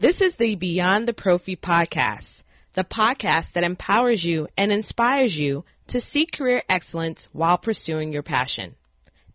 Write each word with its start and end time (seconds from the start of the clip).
This 0.00 0.22
is 0.22 0.34
the 0.36 0.54
Beyond 0.54 1.06
the 1.06 1.12
Prophy 1.12 1.56
podcast, 1.56 2.42
the 2.72 2.84
podcast 2.84 3.52
that 3.52 3.64
empowers 3.64 4.24
you 4.24 4.48
and 4.56 4.72
inspires 4.72 5.36
you 5.36 5.66
to 5.88 6.00
seek 6.00 6.32
career 6.32 6.62
excellence 6.70 7.28
while 7.32 7.58
pursuing 7.58 8.10
your 8.10 8.22
passion. 8.22 8.76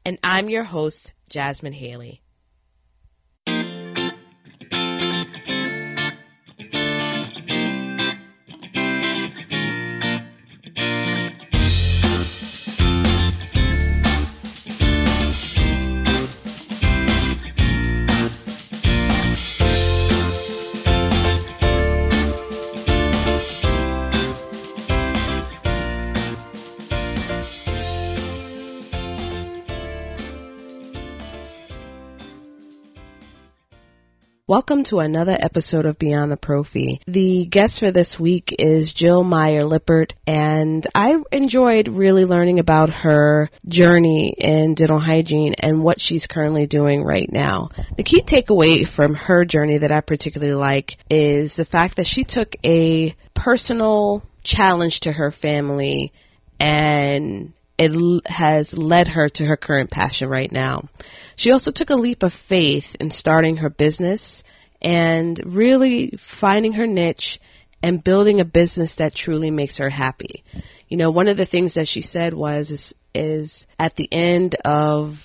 And 0.04 0.18
I'm 0.24 0.50
your 0.50 0.64
host, 0.64 1.12
Jasmine 1.30 1.74
Haley. 1.74 2.24
Welcome 34.48 34.84
to 34.90 35.00
another 35.00 35.36
episode 35.40 35.88
of 35.88 35.98
Beyond 35.98 36.32
the 36.32 36.38
Prophy. 36.38 37.02
The 37.08 37.48
guest 37.50 37.80
for 37.80 37.92
this 37.92 38.20
week 38.20 38.54
is 38.60 38.94
Jill 38.94 39.24
Meyer 39.24 39.64
Lippert, 39.64 40.14
and 40.28 40.86
I 40.94 41.16
enjoyed 41.32 41.88
really 41.88 42.26
learning 42.26 42.60
about 42.60 42.92
her 42.92 43.50
journey 43.68 44.36
in 44.38 44.76
dental 44.76 45.00
hygiene 45.00 45.56
and 45.58 45.84
what 45.84 46.00
she's 46.00 46.28
currently 46.28 46.68
doing 46.68 47.02
right 47.02 47.28
now. 47.28 47.70
The 47.98 48.04
key 48.04 48.22
takeaway 48.22 48.88
from 48.88 49.16
her 49.16 49.46
journey 49.46 49.80
that 49.80 49.92
I 49.92 50.02
particularly 50.02 50.54
like 50.54 50.92
is 51.10 51.56
the 51.56 51.66
fact 51.66 51.96
that 51.96 52.06
she 52.06 52.24
took 52.24 52.56
a 52.64 53.16
personal 53.34 54.22
challenge 54.44 55.00
to 55.00 55.12
her 55.12 55.32
family 55.32 56.14
and 56.60 57.52
it 57.78 58.22
has 58.26 58.74
led 58.74 59.08
her 59.10 59.28
to 59.30 59.46
her 59.46 59.58
current 59.58 59.92
passion 59.92 60.30
right 60.30 60.52
now. 60.52 60.88
She 61.36 61.52
also 61.52 61.72
took 61.72 61.90
a 61.90 61.96
leap 61.96 62.24
of 62.24 62.34
faith 62.48 62.96
in 63.00 63.12
starting 63.12 63.58
her 63.58 63.70
business 63.70 64.44
and 64.82 65.42
really 65.46 66.18
finding 66.40 66.74
her 66.74 66.88
niche 66.88 67.40
and 67.84 68.04
building 68.04 68.40
a 68.40 68.46
business 68.46 68.96
that 68.96 69.14
truly 69.14 69.52
makes 69.52 69.78
her 69.78 69.90
happy. 69.90 70.44
You 70.88 70.98
know, 70.98 71.12
one 71.12 71.28
of 71.28 71.38
the 71.38 71.46
things 71.46 71.74
that 71.76 71.88
she 71.88 72.02
said 72.02 72.34
was 72.34 72.72
is, 72.72 72.94
is 73.14 73.68
at 73.78 73.96
the 73.96 74.12
end 74.12 74.56
of 74.64 75.18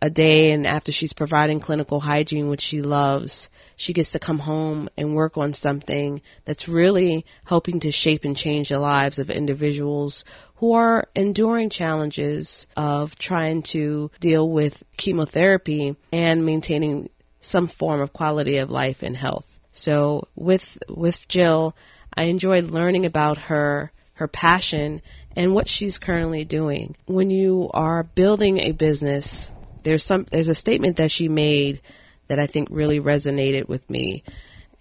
a 0.00 0.10
day 0.10 0.52
and 0.52 0.66
after 0.66 0.92
she's 0.92 1.12
providing 1.12 1.60
clinical 1.60 1.98
hygiene, 1.98 2.48
which 2.48 2.60
she 2.60 2.82
loves, 2.82 3.48
she 3.76 3.92
gets 3.92 4.12
to 4.12 4.20
come 4.20 4.38
home 4.38 4.88
and 4.96 5.14
work 5.14 5.36
on 5.36 5.52
something 5.52 6.22
that's 6.44 6.68
really 6.68 7.24
helping 7.44 7.80
to 7.80 7.90
shape 7.90 8.24
and 8.24 8.36
change 8.36 8.68
the 8.68 8.78
lives 8.78 9.18
of 9.18 9.28
individuals 9.28 10.24
who 10.56 10.72
are 10.72 11.08
enduring 11.14 11.70
challenges 11.70 12.66
of 12.76 13.10
trying 13.18 13.62
to 13.62 14.10
deal 14.20 14.48
with 14.48 14.74
chemotherapy 14.96 15.96
and 16.12 16.46
maintaining 16.46 17.08
some 17.40 17.68
form 17.68 18.00
of 18.00 18.12
quality 18.12 18.58
of 18.58 18.70
life 18.70 18.98
and 19.02 19.16
health. 19.16 19.44
So 19.72 20.28
with 20.34 20.62
with 20.88 21.16
Jill, 21.28 21.76
I 22.14 22.24
enjoyed 22.24 22.64
learning 22.64 23.06
about 23.06 23.38
her 23.38 23.92
her 24.14 24.28
passion 24.28 25.00
and 25.36 25.54
what 25.54 25.68
she's 25.68 25.98
currently 25.98 26.44
doing. 26.44 26.96
When 27.06 27.30
you 27.30 27.70
are 27.72 28.02
building 28.02 28.58
a 28.58 28.72
business, 28.72 29.48
there's 29.84 30.04
some 30.04 30.26
there's 30.30 30.48
a 30.48 30.54
statement 30.54 30.96
that 30.96 31.10
she 31.10 31.28
made 31.28 31.80
that 32.28 32.38
I 32.38 32.46
think 32.46 32.68
really 32.70 33.00
resonated 33.00 33.68
with 33.68 33.88
me 33.88 34.22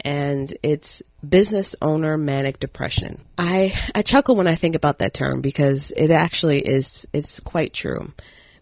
and 0.02 0.58
it's 0.64 1.02
business 1.28 1.76
owner 1.82 2.18
manic 2.18 2.60
depression. 2.60 3.26
I 3.38 3.72
I 3.96 4.04
chuckle 4.04 4.36
when 4.36 4.48
I 4.48 4.58
think 4.58 4.76
about 4.76 5.00
that 5.00 5.14
term 5.14 5.42
because 5.42 5.92
it 5.96 6.12
actually 6.12 6.60
is 6.60 7.06
it's 7.14 7.40
quite 7.40 7.74
true. 7.74 8.12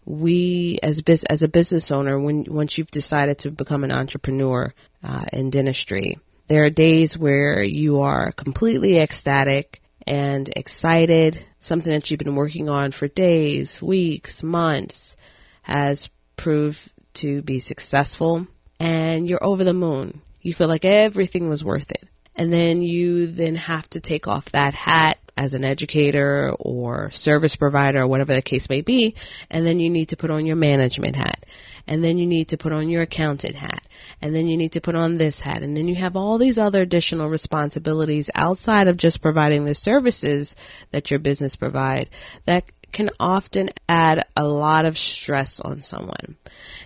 We 0.04 0.78
as 0.82 1.02
biz, 1.02 1.24
as 1.28 1.42
a 1.42 1.48
business 1.48 1.90
owner, 1.90 2.18
when 2.18 2.46
once 2.48 2.78
you've 2.78 2.90
decided 2.90 3.40
to 3.40 3.50
become 3.50 3.84
an 3.84 3.90
entrepreneur 3.90 4.72
uh, 5.02 5.24
in 5.32 5.50
dentistry, 5.50 6.18
there 6.48 6.64
are 6.64 6.70
days 6.70 7.18
where 7.18 7.62
you 7.62 8.00
are 8.00 8.32
completely 8.32 8.98
ecstatic 8.98 9.80
and 10.06 10.48
excited. 10.54 11.44
Something 11.60 11.92
that 11.92 12.10
you've 12.10 12.18
been 12.18 12.36
working 12.36 12.68
on 12.68 12.92
for 12.92 13.08
days, 13.08 13.80
weeks, 13.82 14.42
months 14.42 15.16
has 15.62 16.08
proved 16.36 16.78
to 17.14 17.42
be 17.42 17.60
successful, 17.60 18.46
and 18.78 19.28
you're 19.28 19.44
over 19.44 19.64
the 19.64 19.72
moon 19.72 20.22
you 20.46 20.54
feel 20.54 20.68
like 20.68 20.84
everything 20.84 21.48
was 21.48 21.64
worth 21.64 21.90
it. 21.90 22.04
And 22.36 22.52
then 22.52 22.80
you 22.80 23.32
then 23.32 23.56
have 23.56 23.88
to 23.90 24.00
take 24.00 24.28
off 24.28 24.44
that 24.52 24.74
hat 24.74 25.18
as 25.36 25.54
an 25.54 25.64
educator 25.64 26.52
or 26.60 27.10
service 27.10 27.56
provider 27.56 28.02
or 28.02 28.06
whatever 28.06 28.34
the 28.34 28.42
case 28.42 28.68
may 28.70 28.80
be, 28.80 29.16
and 29.50 29.66
then 29.66 29.80
you 29.80 29.90
need 29.90 30.10
to 30.10 30.16
put 30.16 30.30
on 30.30 30.46
your 30.46 30.56
management 30.56 31.16
hat. 31.16 31.44
And 31.88 32.02
then 32.02 32.16
you 32.16 32.26
need 32.26 32.48
to 32.48 32.56
put 32.56 32.72
on 32.72 32.88
your 32.88 33.02
accountant 33.02 33.54
hat. 33.54 33.82
And 34.22 34.34
then 34.34 34.46
you 34.46 34.56
need 34.56 34.72
to 34.72 34.80
put 34.80 34.94
on 34.94 35.18
this 35.18 35.40
hat. 35.40 35.62
And 35.62 35.76
then 35.76 35.88
you 35.88 35.94
have 35.96 36.16
all 36.16 36.38
these 36.38 36.58
other 36.58 36.82
additional 36.82 37.28
responsibilities 37.28 38.30
outside 38.34 38.88
of 38.88 38.96
just 38.96 39.22
providing 39.22 39.64
the 39.64 39.74
services 39.74 40.56
that 40.92 41.10
your 41.10 41.20
business 41.20 41.54
provide 41.54 42.10
that 42.46 42.64
can 42.96 43.10
often 43.20 43.68
add 43.88 44.24
a 44.34 44.44
lot 44.44 44.86
of 44.86 44.96
stress 44.96 45.60
on 45.62 45.82
someone. 45.82 46.36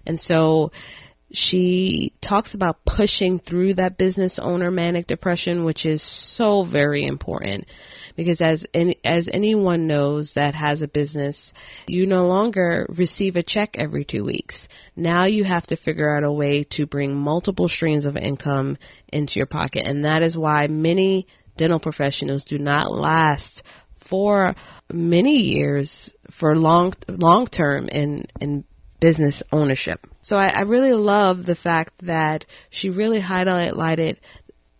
And 0.04 0.18
so 0.18 0.72
she 1.32 2.12
talks 2.20 2.54
about 2.54 2.84
pushing 2.84 3.38
through 3.38 3.74
that 3.74 3.96
business 3.96 4.40
owner 4.42 4.72
manic 4.72 5.06
depression, 5.06 5.64
which 5.64 5.86
is 5.86 6.02
so 6.02 6.64
very 6.64 7.06
important 7.06 7.66
because 8.16 8.40
as 8.40 8.66
any, 8.74 8.98
as 9.04 9.28
anyone 9.32 9.86
knows 9.86 10.32
that 10.34 10.56
has 10.56 10.82
a 10.82 10.88
business, 10.88 11.52
you 11.86 12.06
no 12.06 12.26
longer 12.26 12.86
receive 12.98 13.36
a 13.36 13.42
check 13.44 13.76
every 13.78 14.04
two 14.04 14.24
weeks. 14.24 14.66
Now 14.96 15.26
you 15.26 15.44
have 15.44 15.66
to 15.68 15.76
figure 15.76 16.16
out 16.16 16.24
a 16.24 16.32
way 16.32 16.64
to 16.70 16.86
bring 16.86 17.14
multiple 17.14 17.68
streams 17.68 18.04
of 18.04 18.16
income 18.16 18.78
into 19.12 19.34
your 19.36 19.46
pocket, 19.46 19.86
and 19.86 20.04
that 20.04 20.22
is 20.22 20.36
why 20.36 20.66
many 20.66 21.28
dental 21.56 21.78
professionals 21.78 22.44
do 22.44 22.58
not 22.58 22.90
last 22.90 23.62
for 24.10 24.54
many 24.92 25.36
years 25.36 26.12
for 26.38 26.56
long 26.56 26.92
long 27.08 27.46
term 27.46 27.88
in 27.88 28.26
in 28.40 28.64
business 29.00 29.42
ownership. 29.50 30.06
So 30.20 30.36
I, 30.36 30.48
I 30.48 30.60
really 30.62 30.92
love 30.92 31.46
the 31.46 31.54
fact 31.54 31.92
that 32.02 32.44
she 32.68 32.90
really 32.90 33.20
highlighted 33.20 34.18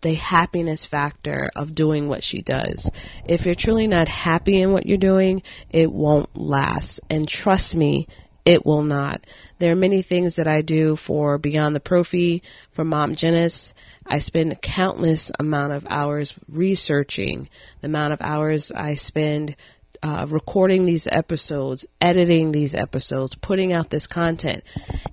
the 0.03 0.15
happiness 0.15 0.85
factor 0.85 1.49
of 1.55 1.75
doing 1.75 2.07
what 2.07 2.23
she 2.23 2.41
does. 2.41 2.89
If 3.25 3.45
you're 3.45 3.55
truly 3.55 3.87
not 3.87 4.07
happy 4.07 4.61
in 4.61 4.73
what 4.73 4.85
you're 4.85 4.97
doing, 4.97 5.43
it 5.69 5.91
won't 5.91 6.29
last. 6.35 6.99
And 7.09 7.27
trust 7.27 7.75
me, 7.75 8.07
it 8.45 8.65
will 8.65 8.83
not. 8.83 9.21
There 9.59 9.71
are 9.71 9.75
many 9.75 10.01
things 10.01 10.35
that 10.35 10.47
I 10.47 10.61
do 10.61 10.95
for 10.95 11.37
Beyond 11.37 11.75
the 11.75 11.79
Prophy, 11.79 12.43
for 12.75 12.83
Mom 12.83 13.15
Genis. 13.15 13.73
I 14.05 14.19
spend 14.19 14.61
countless 14.61 15.31
amount 15.39 15.73
of 15.73 15.85
hours 15.89 16.33
researching, 16.49 17.49
the 17.81 17.87
amount 17.87 18.13
of 18.13 18.21
hours 18.21 18.71
I 18.73 18.95
spend 18.95 19.55
uh, 20.03 20.25
recording 20.29 20.85
these 20.85 21.07
episodes, 21.11 21.85
editing 21.99 22.51
these 22.51 22.73
episodes, 22.73 23.35
putting 23.39 23.71
out 23.73 23.89
this 23.89 24.07
content, 24.07 24.63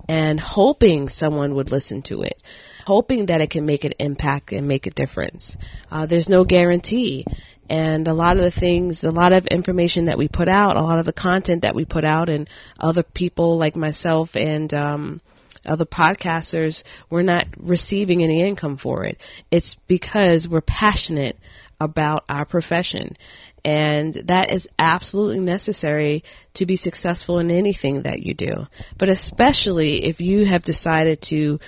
and 0.07 0.39
hoping 0.39 1.09
someone 1.09 1.55
would 1.55 1.69
listen 1.69 2.01
to 2.01 2.21
it, 2.21 2.41
hoping 2.85 3.27
that 3.27 3.41
it 3.41 3.51
can 3.51 3.65
make 3.65 3.83
an 3.83 3.93
impact 3.99 4.51
and 4.51 4.67
make 4.67 4.87
a 4.87 4.91
difference. 4.91 5.55
Uh, 5.91 6.05
there's 6.07 6.29
no 6.29 6.43
guarantee. 6.43 7.25
And 7.69 8.07
a 8.07 8.13
lot 8.13 8.37
of 8.37 8.43
the 8.43 8.59
things, 8.59 9.03
a 9.03 9.11
lot 9.11 9.31
of 9.31 9.45
information 9.45 10.05
that 10.05 10.17
we 10.17 10.27
put 10.27 10.49
out, 10.49 10.75
a 10.75 10.81
lot 10.81 10.99
of 10.99 11.05
the 11.05 11.13
content 11.13 11.61
that 11.61 11.75
we 11.75 11.85
put 11.85 12.03
out, 12.03 12.27
and 12.27 12.49
other 12.79 13.03
people 13.03 13.59
like 13.59 13.75
myself 13.75 14.29
and 14.33 14.73
um, 14.73 15.21
other 15.65 15.85
podcasters, 15.85 16.83
we're 17.09 17.21
not 17.21 17.45
receiving 17.57 18.23
any 18.23 18.41
income 18.41 18.77
for 18.77 19.05
it. 19.05 19.17
It's 19.51 19.77
because 19.87 20.47
we're 20.49 20.61
passionate 20.61 21.37
about 21.79 22.25
our 22.27 22.45
profession. 22.45 23.15
And 23.63 24.13
that 24.27 24.51
is 24.51 24.67
absolutely 24.77 25.39
necessary 25.39 26.23
to 26.55 26.65
be 26.65 26.75
successful 26.75 27.39
in 27.39 27.51
anything 27.51 28.03
that 28.03 28.21
you 28.21 28.33
do. 28.33 28.67
But 28.97 29.09
especially 29.09 30.05
if 30.05 30.19
you 30.21 30.45
have 30.45 30.63
decided 30.63 31.21
to 31.29 31.59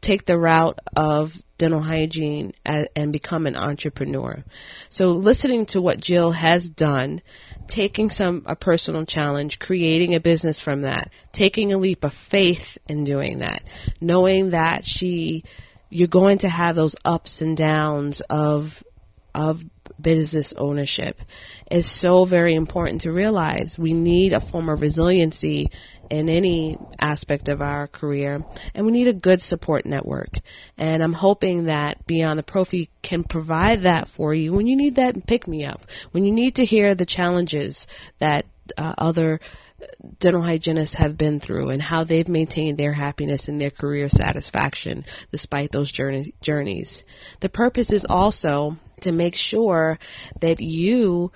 take 0.00 0.26
the 0.26 0.38
route 0.38 0.78
of 0.96 1.30
dental 1.58 1.80
hygiene 1.80 2.52
and 2.64 3.12
become 3.12 3.46
an 3.46 3.56
entrepreneur. 3.56 4.44
So 4.90 5.08
listening 5.08 5.66
to 5.66 5.82
what 5.82 6.00
Jill 6.00 6.32
has 6.32 6.68
done, 6.68 7.20
taking 7.68 8.10
some 8.10 8.44
a 8.46 8.54
personal 8.54 9.04
challenge, 9.04 9.58
creating 9.58 10.14
a 10.14 10.20
business 10.20 10.60
from 10.60 10.82
that, 10.82 11.10
taking 11.32 11.72
a 11.72 11.78
leap 11.78 12.04
of 12.04 12.12
faith 12.30 12.78
in 12.88 13.04
doing 13.04 13.40
that, 13.40 13.62
knowing 14.00 14.50
that 14.50 14.82
she 14.84 15.44
you're 15.90 16.08
going 16.08 16.38
to 16.40 16.48
have 16.48 16.76
those 16.76 16.94
ups 17.04 17.40
and 17.40 17.56
downs 17.56 18.22
of 18.28 18.66
of 19.34 19.60
business 20.00 20.52
ownership 20.56 21.16
is 21.70 22.00
so 22.00 22.24
very 22.24 22.54
important 22.54 23.02
to 23.02 23.12
realize. 23.12 23.76
We 23.78 23.92
need 23.92 24.32
a 24.32 24.40
form 24.40 24.68
of 24.68 24.80
resiliency 24.80 25.70
in 26.10 26.28
any 26.28 26.78
aspect 26.98 27.48
of 27.48 27.60
our 27.60 27.86
career, 27.86 28.44
and 28.74 28.86
we 28.86 28.92
need 28.92 29.08
a 29.08 29.12
good 29.12 29.40
support 29.40 29.86
network. 29.86 30.30
And 30.76 31.02
I'm 31.02 31.12
hoping 31.12 31.64
that 31.64 32.06
Beyond 32.06 32.38
the 32.38 32.42
Prophy 32.42 32.90
can 33.02 33.24
provide 33.24 33.82
that 33.82 34.08
for 34.16 34.34
you 34.34 34.52
when 34.52 34.66
you 34.66 34.76
need 34.76 34.96
that 34.96 35.26
pick 35.26 35.46
me 35.46 35.64
up, 35.64 35.80
when 36.12 36.24
you 36.24 36.32
need 36.32 36.56
to 36.56 36.64
hear 36.64 36.94
the 36.94 37.06
challenges 37.06 37.86
that 38.20 38.44
uh, 38.76 38.94
other 38.98 39.40
dental 40.18 40.42
hygienists 40.42 40.96
have 40.96 41.16
been 41.16 41.38
through 41.38 41.70
and 41.70 41.80
how 41.80 42.02
they've 42.04 42.28
maintained 42.28 42.78
their 42.78 42.92
happiness 42.92 43.48
and 43.48 43.60
their 43.60 43.70
career 43.70 44.08
satisfaction 44.08 45.04
despite 45.30 45.70
those 45.70 45.90
journey, 45.90 46.34
journeys. 46.40 47.04
The 47.40 47.48
purpose 47.48 47.92
is 47.92 48.04
also 48.08 48.76
to 49.02 49.12
make 49.12 49.36
sure 49.36 49.98
that 50.40 50.60
you 50.60 51.30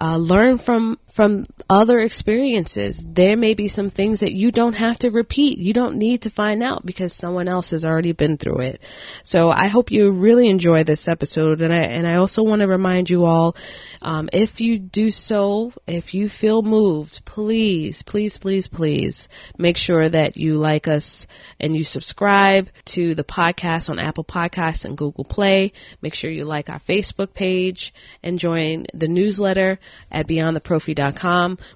uh, 0.00 0.16
learn 0.16 0.58
from 0.58 0.98
from 1.14 1.44
other 1.68 2.00
experiences. 2.00 3.02
There 3.06 3.36
may 3.36 3.54
be 3.54 3.68
some 3.68 3.90
things 3.90 4.20
that 4.20 4.32
you 4.32 4.52
don't 4.52 4.74
have 4.74 4.98
to 5.00 5.10
repeat. 5.10 5.58
You 5.58 5.72
don't 5.72 5.96
need 5.96 6.22
to 6.22 6.30
find 6.30 6.62
out 6.62 6.86
because 6.86 7.12
someone 7.12 7.48
else 7.48 7.70
has 7.70 7.84
already 7.84 8.12
been 8.12 8.38
through 8.38 8.60
it. 8.60 8.80
So 9.24 9.50
I 9.50 9.68
hope 9.68 9.90
you 9.90 10.10
really 10.10 10.48
enjoy 10.48 10.84
this 10.84 11.08
episode, 11.08 11.60
and 11.60 11.72
I 11.72 11.78
and 11.78 12.06
I 12.06 12.16
also 12.16 12.42
want 12.42 12.60
to 12.60 12.66
remind 12.66 13.10
you 13.10 13.24
all, 13.24 13.56
um, 14.02 14.28
if 14.32 14.60
you 14.60 14.78
do 14.78 15.10
so, 15.10 15.72
if 15.86 16.14
you 16.14 16.28
feel 16.28 16.62
moved, 16.62 17.20
please, 17.24 18.02
please, 18.06 18.38
please, 18.38 18.68
please 18.68 19.28
make 19.58 19.76
sure 19.76 20.08
that 20.08 20.36
you 20.36 20.54
like 20.54 20.88
us 20.88 21.26
and 21.58 21.76
you 21.76 21.84
subscribe 21.84 22.68
to 22.94 23.14
the 23.14 23.24
podcast 23.24 23.88
on 23.90 23.98
Apple 23.98 24.24
Podcasts 24.24 24.84
and 24.84 24.96
Google 24.96 25.24
Play. 25.24 25.72
Make 26.02 26.14
sure 26.14 26.30
you 26.30 26.44
like 26.44 26.68
our 26.68 26.80
Facebook 26.88 27.34
page 27.34 27.92
and 28.22 28.38
join 28.38 28.86
the 28.94 29.08
newsletter 29.08 29.78
at 30.10 30.28
beyondtheprophy.com. 30.28 31.09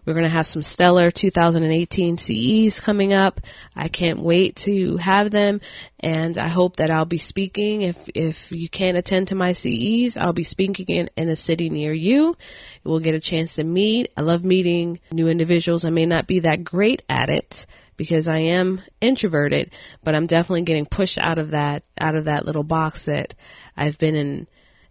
We're 0.04 0.14
going 0.14 0.24
to 0.24 0.30
have 0.30 0.46
some 0.46 0.62
stellar 0.62 1.10
2018 1.10 2.18
CEs 2.18 2.80
coming 2.80 3.12
up. 3.12 3.40
I 3.74 3.88
can't 3.88 4.22
wait 4.22 4.56
to 4.64 4.96
have 4.96 5.30
them 5.30 5.60
and 6.00 6.36
I 6.38 6.48
hope 6.48 6.76
that 6.76 6.90
I'll 6.90 7.04
be 7.04 7.18
speaking. 7.18 7.82
If, 7.82 7.96
if 8.14 8.36
you 8.50 8.68
can't 8.68 8.96
attend 8.96 9.28
to 9.28 9.34
my 9.34 9.52
CEs, 9.52 10.16
I'll 10.18 10.32
be 10.32 10.44
speaking 10.44 10.86
in, 10.88 11.10
in 11.16 11.28
a 11.28 11.36
city 11.36 11.70
near 11.70 11.92
you. 11.92 12.36
We'll 12.84 13.00
get 13.00 13.14
a 13.14 13.20
chance 13.20 13.54
to 13.56 13.64
meet. 13.64 14.12
I 14.16 14.20
love 14.20 14.44
meeting 14.44 15.00
new 15.12 15.28
individuals. 15.28 15.84
I 15.84 15.90
may 15.90 16.06
not 16.06 16.26
be 16.26 16.40
that 16.40 16.64
great 16.64 17.02
at 17.08 17.30
it 17.30 17.54
because 17.96 18.28
I 18.28 18.38
am 18.38 18.82
introverted, 19.00 19.70
but 20.02 20.14
I'm 20.14 20.26
definitely 20.26 20.62
getting 20.62 20.86
pushed 20.86 21.18
out 21.18 21.38
of 21.38 21.50
that, 21.50 21.84
out 21.98 22.16
of 22.16 22.26
that 22.26 22.44
little 22.44 22.64
box 22.64 23.06
that 23.06 23.34
I've 23.76 23.98
been 23.98 24.14
in, 24.14 24.46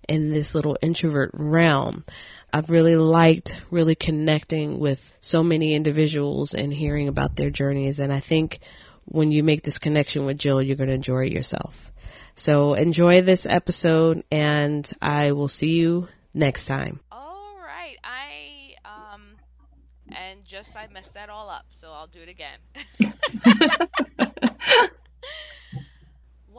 in 0.07 0.31
this 0.31 0.55
little 0.55 0.77
introvert 0.81 1.31
realm. 1.33 2.05
I've 2.53 2.69
really 2.69 2.95
liked 2.95 3.51
really 3.71 3.95
connecting 3.95 4.79
with 4.79 4.99
so 5.21 5.41
many 5.41 5.73
individuals 5.75 6.53
and 6.53 6.71
hearing 6.71 7.07
about 7.07 7.35
their 7.35 7.49
journeys. 7.49 7.99
And 7.99 8.13
I 8.13 8.19
think 8.21 8.59
when 9.05 9.31
you 9.31 9.41
make 9.41 9.63
this 9.63 9.79
connection 9.79 10.27
with 10.27 10.37
Jill, 10.37 10.61
you're 10.61 10.75
going 10.75 10.89
to 10.89 10.93
enjoy 10.93 11.25
it 11.25 11.31
yourself. 11.31 11.73
So 12.35 12.75
enjoy 12.75 13.23
this 13.23 13.47
episode, 13.49 14.23
and 14.31 14.87
I 15.01 15.31
will 15.31 15.47
see 15.47 15.71
you 15.71 16.07
next 16.35 16.67
time. 16.67 16.99
All 17.11 17.55
right. 17.57 17.97
I, 18.03 18.75
um, 18.85 19.23
and 20.09 20.45
just 20.45 20.75
I 20.75 20.87
messed 20.93 21.15
that 21.15 21.31
all 21.31 21.49
up, 21.49 21.65
so 21.71 21.91
I'll 21.91 22.05
do 22.07 22.19
it 22.21 22.29
again. 22.29 22.59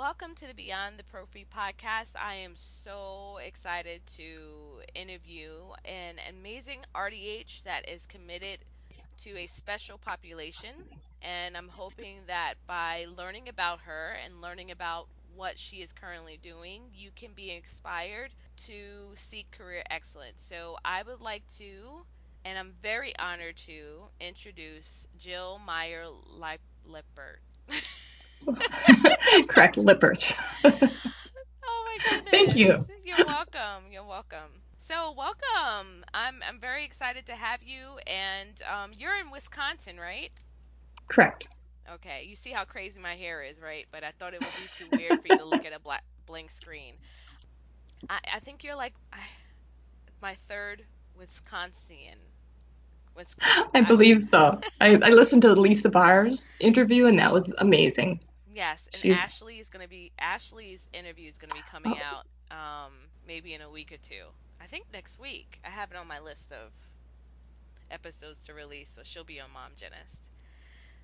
Welcome 0.04 0.34
to 0.34 0.46
the 0.46 0.52
Beyond 0.52 0.98
the 0.98 1.02
Prophy 1.02 1.46
podcast. 1.50 2.12
I 2.14 2.34
am 2.34 2.56
so 2.56 3.38
excited 3.42 4.02
to 4.18 4.82
interview 4.94 5.48
an 5.86 6.16
amazing 6.28 6.80
RDH 6.94 7.62
that 7.62 7.88
is 7.88 8.06
committed 8.06 8.58
to 9.22 9.30
a 9.38 9.46
special 9.46 9.96
population. 9.96 10.72
And 11.22 11.56
I'm 11.56 11.68
hoping 11.68 12.18
that 12.26 12.56
by 12.66 13.06
learning 13.16 13.48
about 13.48 13.80
her 13.86 14.14
and 14.22 14.42
learning 14.42 14.70
about 14.70 15.08
what 15.34 15.58
she 15.58 15.78
is 15.78 15.90
currently 15.94 16.38
doing, 16.42 16.82
you 16.94 17.08
can 17.16 17.30
be 17.34 17.50
inspired 17.50 18.32
to 18.66 19.14
seek 19.14 19.50
career 19.52 19.84
excellence. 19.88 20.42
So 20.46 20.76
I 20.84 21.02
would 21.02 21.22
like 21.22 21.44
to, 21.56 22.04
and 22.44 22.58
I'm 22.58 22.74
very 22.82 23.18
honored 23.18 23.56
to, 23.68 24.10
introduce 24.20 25.08
Jill 25.18 25.58
Meyer 25.64 26.04
Lippert. 26.84 27.40
Correct, 29.48 29.76
Lippert. 29.76 30.34
oh 30.64 30.70
my 30.70 31.98
goodness. 32.10 32.30
Thank 32.30 32.56
you. 32.56 32.84
You're 33.04 33.26
welcome. 33.26 33.84
You're 33.90 34.04
welcome. 34.04 34.62
So 34.76 35.12
welcome. 35.16 36.04
I'm 36.12 36.42
I'm 36.46 36.60
very 36.60 36.84
excited 36.84 37.26
to 37.26 37.32
have 37.32 37.62
you, 37.62 37.98
and 38.06 38.50
um, 38.70 38.90
you're 38.96 39.16
in 39.18 39.30
Wisconsin, 39.30 39.98
right? 39.98 40.30
Correct. 41.08 41.48
Okay. 41.92 42.24
You 42.28 42.36
see 42.36 42.50
how 42.50 42.64
crazy 42.64 43.00
my 43.00 43.14
hair 43.14 43.42
is, 43.42 43.60
right? 43.60 43.86
But 43.90 44.04
I 44.04 44.10
thought 44.18 44.34
it 44.34 44.40
would 44.40 44.48
be 44.48 44.68
too 44.72 44.86
weird 44.92 45.20
for 45.22 45.28
you 45.28 45.38
to 45.38 45.44
look 45.44 45.64
at 45.64 45.72
a 45.72 45.80
black 45.80 46.04
blank 46.26 46.50
screen. 46.50 46.94
I, 48.08 48.18
I 48.34 48.38
think 48.40 48.64
you're 48.64 48.76
like 48.76 48.94
I, 49.12 49.18
my 50.20 50.34
third 50.48 50.84
Wisconsin 51.16 52.18
was 53.16 53.36
I 53.74 53.80
believe 53.82 54.24
so. 54.24 54.60
I, 54.80 54.96
I 54.96 55.10
listened 55.10 55.42
to 55.42 55.52
Lisa 55.52 55.88
Barr's 55.88 56.50
interview 56.60 57.06
and 57.06 57.18
that 57.18 57.32
was 57.32 57.52
amazing. 57.58 58.20
Yes, 58.54 58.88
and 58.92 59.02
She's... 59.02 59.16
Ashley 59.16 59.58
is 59.58 59.68
going 59.68 59.82
to 59.82 59.88
be 59.88 60.12
Ashley's 60.18 60.88
interview 60.92 61.28
is 61.28 61.38
going 61.38 61.50
to 61.50 61.56
be 61.56 61.62
coming 61.70 61.98
oh. 62.00 62.16
out 62.52 62.86
um, 62.86 62.92
maybe 63.26 63.54
in 63.54 63.60
a 63.60 63.70
week 63.70 63.92
or 63.92 63.96
two. 63.96 64.26
I 64.60 64.66
think 64.66 64.86
next 64.92 65.18
week. 65.18 65.60
I 65.64 65.70
have 65.70 65.90
it 65.90 65.96
on 65.96 66.06
my 66.06 66.20
list 66.20 66.52
of 66.52 66.70
episodes 67.90 68.40
to 68.46 68.54
release, 68.54 68.90
so 68.90 69.02
she'll 69.04 69.24
be 69.24 69.40
on 69.40 69.52
Mom 69.52 69.72
Genist. 69.72 70.30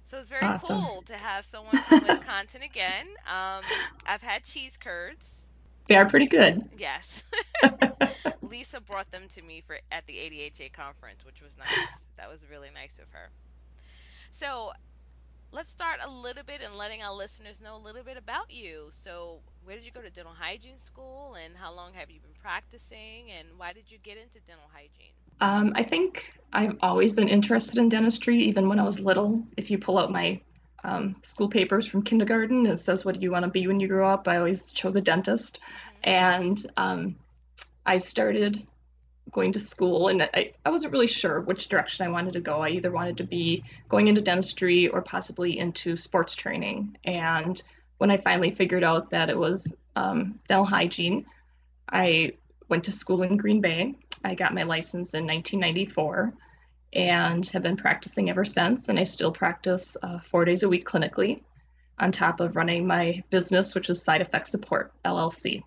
So 0.04 0.18
it's 0.18 0.28
very 0.28 0.46
awesome. 0.46 0.82
cool 0.82 1.02
to 1.02 1.14
have 1.14 1.44
someone 1.44 1.82
from 1.88 2.04
Wisconsin 2.08 2.62
again. 2.62 3.06
Um, 3.26 3.62
I've 4.06 4.22
had 4.22 4.44
cheese 4.44 4.76
curds. 4.76 5.48
They 5.88 5.96
are 5.96 6.08
pretty 6.08 6.26
good. 6.26 6.68
Yes. 6.78 7.24
Lisa 8.50 8.80
brought 8.80 9.10
them 9.10 9.22
to 9.28 9.42
me 9.42 9.62
for 9.64 9.78
at 9.92 10.06
the 10.06 10.14
ADHA 10.14 10.72
conference, 10.72 11.24
which 11.24 11.40
was 11.40 11.56
nice. 11.56 12.04
That 12.16 12.30
was 12.30 12.44
really 12.50 12.68
nice 12.74 12.98
of 12.98 13.06
her. 13.12 13.30
So, 14.30 14.72
let's 15.52 15.70
start 15.70 16.00
a 16.04 16.10
little 16.10 16.42
bit 16.42 16.60
and 16.62 16.76
letting 16.76 17.02
our 17.02 17.14
listeners 17.14 17.62
know 17.62 17.74
a 17.74 17.82
little 17.82 18.02
bit 18.02 18.18
about 18.18 18.50
you. 18.50 18.88
So, 18.90 19.40
where 19.64 19.74
did 19.74 19.86
you 19.86 19.90
go 19.90 20.02
to 20.02 20.10
dental 20.10 20.34
hygiene 20.34 20.76
school, 20.76 21.36
and 21.42 21.56
how 21.56 21.72
long 21.74 21.94
have 21.94 22.10
you 22.10 22.20
been 22.20 22.34
practicing, 22.42 23.30
and 23.38 23.48
why 23.56 23.72
did 23.72 23.84
you 23.90 23.96
get 24.02 24.18
into 24.18 24.38
dental 24.40 24.68
hygiene? 24.70 25.14
Um, 25.40 25.72
I 25.74 25.82
think 25.82 26.26
I've 26.52 26.76
always 26.82 27.14
been 27.14 27.28
interested 27.28 27.78
in 27.78 27.88
dentistry, 27.88 28.38
even 28.38 28.68
when 28.68 28.78
I 28.78 28.82
was 28.82 29.00
little. 29.00 29.42
If 29.56 29.70
you 29.70 29.78
pull 29.78 29.96
out 29.96 30.12
my 30.12 30.40
um, 30.84 31.16
school 31.22 31.48
papers 31.48 31.86
from 31.86 32.02
kindergarten. 32.02 32.66
It 32.66 32.80
says, 32.80 33.04
What 33.04 33.16
do 33.16 33.20
you 33.20 33.30
want 33.30 33.44
to 33.44 33.50
be 33.50 33.66
when 33.66 33.80
you 33.80 33.88
grow 33.88 34.08
up? 34.08 34.28
I 34.28 34.36
always 34.36 34.70
chose 34.70 34.96
a 34.96 35.00
dentist. 35.00 35.58
And 36.04 36.70
um, 36.76 37.16
I 37.90 37.98
started 37.98 38.64
going 39.32 39.52
to 39.52 39.58
school, 39.58 40.06
and 40.06 40.22
I, 40.22 40.52
I 40.64 40.70
wasn't 40.70 40.92
really 40.92 41.08
sure 41.08 41.40
which 41.40 41.68
direction 41.68 42.06
I 42.06 42.10
wanted 42.10 42.34
to 42.34 42.40
go. 42.40 42.60
I 42.60 42.68
either 42.68 42.92
wanted 42.92 43.16
to 43.16 43.24
be 43.24 43.64
going 43.88 44.06
into 44.06 44.20
dentistry 44.20 44.86
or 44.86 45.02
possibly 45.02 45.58
into 45.58 45.96
sports 45.96 46.36
training. 46.36 46.96
And 47.04 47.60
when 47.98 48.12
I 48.12 48.18
finally 48.18 48.52
figured 48.52 48.84
out 48.84 49.10
that 49.10 49.28
it 49.28 49.36
was 49.36 49.74
um, 49.96 50.38
dental 50.46 50.64
hygiene, 50.64 51.26
I 51.88 52.34
went 52.68 52.84
to 52.84 52.92
school 52.92 53.24
in 53.24 53.36
Green 53.36 53.60
Bay. 53.60 53.96
I 54.22 54.36
got 54.36 54.54
my 54.54 54.62
license 54.62 55.14
in 55.14 55.26
1994 55.26 56.32
and 56.92 57.44
have 57.48 57.64
been 57.64 57.76
practicing 57.76 58.30
ever 58.30 58.44
since. 58.44 58.88
And 58.88 59.00
I 59.00 59.02
still 59.02 59.32
practice 59.32 59.96
uh, 60.04 60.20
four 60.20 60.44
days 60.44 60.62
a 60.62 60.68
week 60.68 60.86
clinically 60.86 61.40
on 61.98 62.12
top 62.12 62.38
of 62.38 62.54
running 62.54 62.86
my 62.86 63.24
business, 63.30 63.74
which 63.74 63.90
is 63.90 64.00
Side 64.00 64.20
Effect 64.20 64.46
Support 64.46 64.92
LLC. 65.04 65.64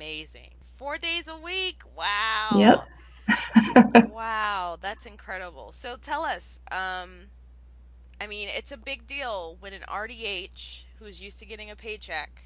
Amazing. 0.00 0.48
Four 0.76 0.96
days 0.96 1.28
a 1.28 1.36
week. 1.36 1.82
Wow. 1.94 2.84
Yep. 3.28 4.08
wow, 4.10 4.78
that's 4.80 5.04
incredible. 5.04 5.72
So 5.72 5.96
tell 6.00 6.22
us, 6.22 6.62
um, 6.72 7.26
I 8.18 8.26
mean, 8.26 8.48
it's 8.50 8.72
a 8.72 8.78
big 8.78 9.06
deal 9.06 9.58
when 9.60 9.74
an 9.74 9.82
RDH 9.86 10.84
who's 10.98 11.20
used 11.20 11.38
to 11.40 11.44
getting 11.44 11.70
a 11.70 11.76
paycheck 11.76 12.44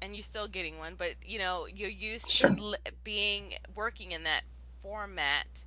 and 0.00 0.14
you're 0.14 0.22
still 0.22 0.46
getting 0.46 0.78
one, 0.78 0.94
but 0.96 1.14
you 1.26 1.40
know, 1.40 1.66
you're 1.66 1.90
used 1.90 2.30
sure. 2.30 2.50
to 2.50 2.76
being 3.02 3.54
working 3.74 4.12
in 4.12 4.22
that 4.22 4.42
format, 4.80 5.64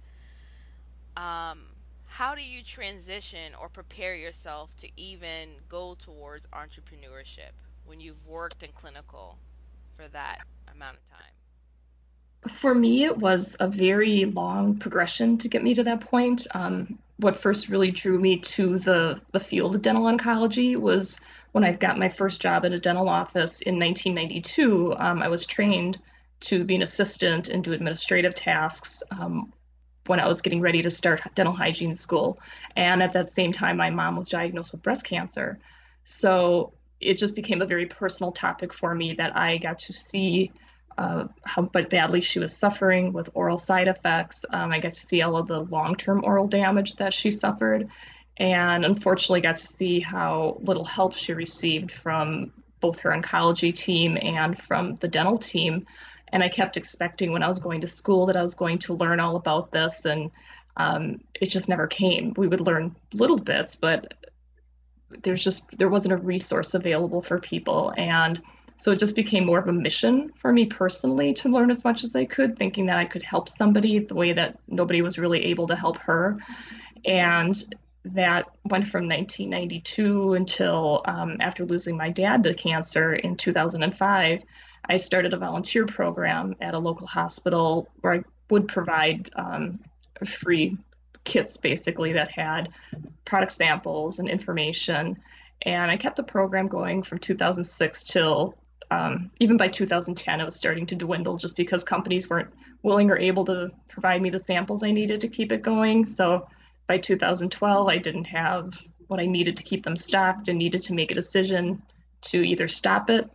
um, 1.18 1.64
how 2.06 2.34
do 2.34 2.42
you 2.42 2.64
transition 2.64 3.52
or 3.60 3.68
prepare 3.68 4.16
yourself 4.16 4.74
to 4.78 4.88
even 4.96 5.50
go 5.68 5.96
towards 5.96 6.48
entrepreneurship 6.48 7.52
when 7.86 8.00
you've 8.00 8.26
worked 8.26 8.64
in 8.64 8.70
clinical 8.72 9.38
for 9.98 10.08
that 10.08 10.40
amount 10.76 10.98
of 10.98 11.06
time? 11.10 12.56
For 12.58 12.76
me, 12.76 13.06
it 13.06 13.18
was 13.18 13.56
a 13.60 13.68
very 13.68 14.26
long 14.26 14.78
progression 14.78 15.38
to 15.40 15.48
get 15.48 15.64
me 15.64 15.74
to 15.76 15.84
that 15.84 16.02
point. 16.02 16.46
Um, 16.54 17.00
what 17.18 17.40
first 17.40 17.70
really 17.70 17.92
drew 17.92 18.20
me 18.20 18.38
to 18.40 18.80
the, 18.80 19.22
the 19.32 19.40
field 19.40 19.76
of 19.76 19.82
dental 19.82 20.04
oncology 20.04 20.76
was 20.76 21.20
when 21.54 21.64
I 21.64 21.72
got 21.72 21.98
my 21.98 22.10
first 22.10 22.42
job 22.42 22.66
in 22.66 22.74
a 22.74 22.80
dental 22.80 23.08
office 23.08 23.62
in 23.62 23.80
1992. 23.80 24.96
Um, 24.98 25.22
I 25.22 25.28
was 25.28 25.46
trained 25.46 26.00
to 26.42 26.64
be 26.64 26.76
an 26.76 26.82
assistant 26.82 27.48
and 27.48 27.64
do 27.64 27.72
administrative 27.72 28.36
tasks. 28.36 29.02
Um, 29.12 29.54
when 30.08 30.20
I 30.20 30.28
was 30.28 30.42
getting 30.42 30.62
ready 30.62 30.82
to 30.82 30.92
start 30.92 31.22
dental 31.36 31.54
hygiene 31.54 31.96
school. 31.96 32.40
And 32.76 33.02
at 33.02 33.14
that 33.14 33.32
same 33.32 33.54
time, 33.54 33.78
my 33.78 33.90
mom 33.90 34.18
was 34.18 34.30
diagnosed 34.30 34.72
with 34.72 34.84
breast 34.84 35.06
cancer. 35.06 35.60
So 36.04 36.74
it 37.00 37.16
just 37.16 37.36
became 37.36 37.62
a 37.62 37.66
very 37.66 37.86
personal 37.86 38.32
topic 38.32 38.74
for 38.74 38.94
me 38.96 39.14
that 39.16 39.36
I 39.36 39.58
got 39.58 39.78
to 39.80 39.94
see 39.94 40.52
uh, 40.98 41.28
how 41.44 41.64
badly 41.64 42.22
she 42.22 42.40
was 42.40 42.56
suffering 42.56 43.14
with 43.14 43.30
oral 43.34 43.58
side 43.58 43.88
effects. 43.88 44.46
Um, 44.50 44.72
I 44.72 44.80
got 44.80 44.94
to 44.94 45.06
see 45.06 45.22
all 45.22 45.38
of 45.38 45.48
the 45.48 45.62
long 45.62 45.96
term 45.96 46.24
oral 46.24 46.48
damage 46.48 46.96
that 46.96 47.14
she 47.14 47.32
suffered. 47.32 47.90
And 48.38 48.84
unfortunately, 48.86 49.42
got 49.42 49.58
to 49.58 49.68
see 49.68 50.00
how 50.00 50.58
little 50.62 50.86
help 50.86 51.16
she 51.16 51.34
received 51.34 51.92
from 51.92 52.52
both 52.80 53.00
her 53.00 53.12
oncology 53.12 53.74
team 53.74 54.18
and 54.22 54.60
from 54.62 54.98
the 54.98 55.08
dental 55.08 55.38
team. 55.38 55.86
And 56.30 56.44
I 56.44 56.50
kept 56.50 56.78
expecting 56.78 57.32
when 57.32 57.44
I 57.44 57.48
was 57.48 57.60
going 57.60 57.82
to 57.82 57.88
school 57.88 58.26
that 58.26 58.36
I 58.36 58.42
was 58.42 58.56
going 58.56 58.80
to 58.80 58.94
learn 58.94 59.20
all 59.20 59.36
about 59.36 59.72
this, 59.72 60.06
and 60.06 60.32
um, 60.78 61.22
it 61.40 61.48
just 61.48 61.70
never 61.70 61.86
came. 61.86 62.34
We 62.36 62.48
would 62.48 62.62
learn 62.62 62.96
little 63.14 63.38
bits, 63.38 63.76
but 63.76 64.16
there's 65.22 65.44
just 65.44 65.78
there 65.78 65.90
wasn't 65.90 66.14
a 66.14 66.18
resource 66.18 66.74
available 66.74 67.22
for 67.22 67.40
people, 67.40 67.94
and 67.96 68.42
so 68.78 68.92
it 68.92 69.00
just 69.00 69.16
became 69.16 69.46
more 69.46 69.60
of 69.60 69.68
a 69.68 69.74
mission 69.74 70.32
for 70.42 70.52
me 70.52 70.66
personally 70.66 71.34
to 71.36 71.50
learn 71.50 71.72
as 71.72 71.84
much 71.84 72.04
as 72.04 72.16
I 72.16 72.26
could, 72.26 72.58
thinking 72.58 72.86
that 72.88 72.98
I 72.98 73.06
could 73.06 73.24
help 73.24 73.50
somebody 73.50 74.00
the 74.00 74.16
way 74.16 74.34
that 74.34 74.60
nobody 74.68 75.02
was 75.02 75.18
really 75.18 75.46
able 75.46 75.68
to 75.68 75.76
help 75.76 75.98
her. 75.98 76.38
And 77.06 77.76
that 78.06 78.50
went 78.66 78.88
from 78.88 79.08
1992 79.08 80.34
until 80.34 81.02
um, 81.06 81.38
after 81.40 81.66
losing 81.66 81.96
my 81.96 82.10
dad 82.10 82.44
to 82.44 82.54
cancer 82.54 83.14
in 83.14 83.38
2005. 83.38 84.44
I 84.90 84.98
started 84.98 85.34
a 85.34 85.38
volunteer 85.38 85.86
program 85.86 86.56
at 86.60 86.74
a 86.74 86.80
local 86.80 87.08
hospital 87.08 87.88
where 88.02 88.14
I 88.14 88.24
would 88.50 88.68
provide 88.68 89.30
um, 89.36 89.80
free 90.26 90.78
kits 91.24 91.56
basically 91.56 92.14
that 92.14 92.30
had 92.30 92.70
product 93.24 93.54
samples 93.54 94.20
and 94.20 94.28
information. 94.28 95.18
And 95.62 95.90
I 95.90 95.96
kept 95.96 96.18
the 96.18 96.24
program 96.24 96.68
going 96.68 97.04
from 97.04 97.20
2006 97.20 98.04
till 98.04 98.56
um, 98.94 99.32
even 99.40 99.58
by 99.58 99.68
2010, 99.68 100.40
it 100.40 100.46
was 100.46 100.56
starting 100.56 100.86
to 100.86 100.96
dwindle 100.96 101.38
just 101.38 101.56
because 101.56 101.84
companies 101.84 102.30
weren't 102.30 102.54
willing 102.84 103.10
or 103.10 103.18
able 103.18 103.46
to 103.46 103.72
provide 103.88 104.22
me 104.22 104.30
the 104.30 104.40
samples 104.40 104.84
I 104.84 104.92
needed 104.92 105.22
to 105.22 105.28
keep 105.28 105.52
it 105.52 105.64
going. 105.64 106.06
So 106.06 106.48
by 106.88 107.00
2012, 107.00 107.88
I 107.88 107.98
didn't 107.98 108.26
have 108.26 108.74
what 109.08 109.20
I 109.20 109.26
needed 109.26 109.58
to 109.58 109.64
keep 109.64 109.84
them 109.84 109.96
stocked 109.96 110.48
and 110.48 110.60
needed 110.60 110.84
to 110.84 110.94
make 110.94 111.12
a 111.12 111.16
decision 111.16 111.82
to 112.22 112.44
either 112.44 112.68
stop 112.68 113.10
it. 113.10 113.30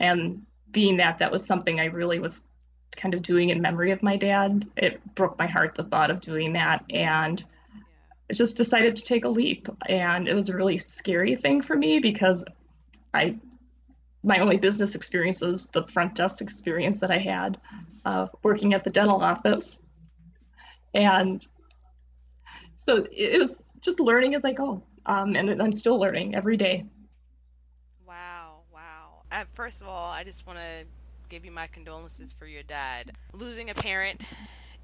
And 0.00 0.42
being 0.70 0.96
that 0.96 1.18
that 1.18 1.30
was 1.30 1.46
something 1.46 1.78
I 1.78 1.86
really 1.86 2.18
was 2.18 2.40
kind 2.96 3.14
of 3.14 3.22
doing 3.22 3.50
in 3.50 3.60
memory 3.60 3.92
of 3.92 4.02
my 4.02 4.16
dad, 4.16 4.66
it 4.76 5.00
broke 5.14 5.38
my 5.38 5.46
heart 5.46 5.74
the 5.76 5.84
thought 5.84 6.10
of 6.10 6.20
doing 6.20 6.54
that. 6.54 6.84
And 6.90 7.44
I 8.30 8.34
just 8.34 8.56
decided 8.56 8.96
to 8.96 9.02
take 9.02 9.24
a 9.24 9.28
leap. 9.28 9.68
And 9.88 10.28
it 10.28 10.34
was 10.34 10.48
a 10.48 10.56
really 10.56 10.78
scary 10.78 11.36
thing 11.36 11.62
for 11.62 11.76
me 11.76 12.00
because 12.00 12.44
I 13.14 13.38
my 14.22 14.38
only 14.38 14.56
business 14.56 14.94
experience 14.94 15.40
was 15.40 15.66
the 15.66 15.84
front 15.84 16.14
desk 16.14 16.40
experience 16.40 17.00
that 17.00 17.10
I 17.10 17.18
had 17.18 17.58
uh, 18.04 18.26
working 18.42 18.74
at 18.74 18.84
the 18.84 18.90
dental 18.90 19.22
office. 19.22 19.78
And 20.94 21.46
so 22.78 23.06
it 23.12 23.38
was 23.38 23.56
just 23.80 24.00
learning 24.00 24.34
as 24.34 24.44
I 24.44 24.52
go. 24.52 24.82
Um, 25.06 25.36
and 25.36 25.62
I'm 25.62 25.72
still 25.72 25.98
learning 25.98 26.34
every 26.34 26.56
day. 26.56 26.84
Wow, 28.06 28.60
wow. 28.72 29.22
Uh, 29.30 29.44
first 29.52 29.80
of 29.80 29.88
all, 29.88 30.10
I 30.10 30.24
just 30.24 30.46
want 30.46 30.58
to 30.58 30.84
give 31.28 31.44
you 31.44 31.50
my 31.50 31.66
condolences 31.66 32.32
for 32.32 32.46
your 32.46 32.62
dad. 32.62 33.12
Losing 33.32 33.70
a 33.70 33.74
parent 33.74 34.24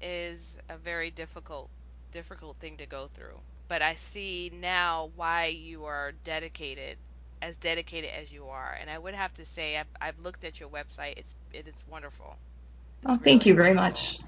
is 0.01 0.59
a 0.69 0.77
very 0.77 1.09
difficult, 1.11 1.69
difficult 2.11 2.57
thing 2.57 2.77
to 2.77 2.85
go 2.85 3.09
through. 3.13 3.39
But 3.67 3.81
I 3.81 3.95
see 3.95 4.51
now 4.53 5.09
why 5.15 5.47
you 5.47 5.85
are 5.85 6.13
dedicated, 6.23 6.97
as 7.41 7.57
dedicated 7.57 8.11
as 8.11 8.31
you 8.31 8.47
are. 8.47 8.77
And 8.79 8.89
I 8.89 8.97
would 8.97 9.13
have 9.13 9.33
to 9.35 9.45
say, 9.45 9.77
I've, 9.77 9.87
I've 10.01 10.19
looked 10.19 10.43
at 10.43 10.59
your 10.59 10.69
website. 10.69 11.17
It's 11.17 11.35
it 11.53 11.67
is 11.67 11.83
wonderful. 11.89 12.37
It's 13.03 13.13
oh, 13.13 13.17
thank 13.23 13.45
you 13.45 13.53
very 13.53 13.73
much. 13.73 14.19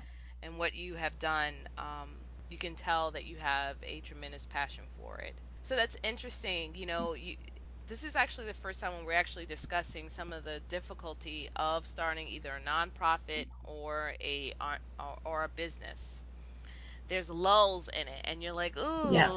And 0.43 0.57
what 0.57 0.75
you 0.75 0.95
have 0.95 1.17
done. 1.19 1.53
Um, 1.77 2.09
you 2.49 2.57
can 2.57 2.75
tell 2.75 3.11
that 3.11 3.25
you 3.25 3.37
have 3.37 3.75
a 3.83 3.99
tremendous 4.01 4.45
passion 4.45 4.85
for 4.97 5.17
it. 5.17 5.33
So 5.61 5.75
that's 5.75 5.97
interesting. 6.03 6.75
You 6.75 6.85
know, 6.85 7.13
you, 7.13 7.35
this 7.87 8.03
is 8.03 8.15
actually 8.15 8.47
the 8.47 8.53
first 8.53 8.79
time 8.79 8.93
when 8.93 9.05
we're 9.05 9.13
actually 9.13 9.45
discussing 9.45 10.09
some 10.09 10.31
of 10.31 10.43
the 10.43 10.61
difficulty 10.69 11.49
of 11.55 11.85
starting 11.85 12.27
either 12.27 12.51
a 12.51 12.69
nonprofit 12.69 13.47
or 13.63 14.13
a 14.21 14.53
or, 14.61 14.77
or 15.25 15.43
a 15.43 15.49
business. 15.49 16.21
There's 17.07 17.29
lulls 17.29 17.87
in 17.87 18.07
it, 18.07 18.21
and 18.25 18.43
you're 18.43 18.53
like, 18.53 18.77
ooh. 18.77 19.09
Yes. 19.11 19.31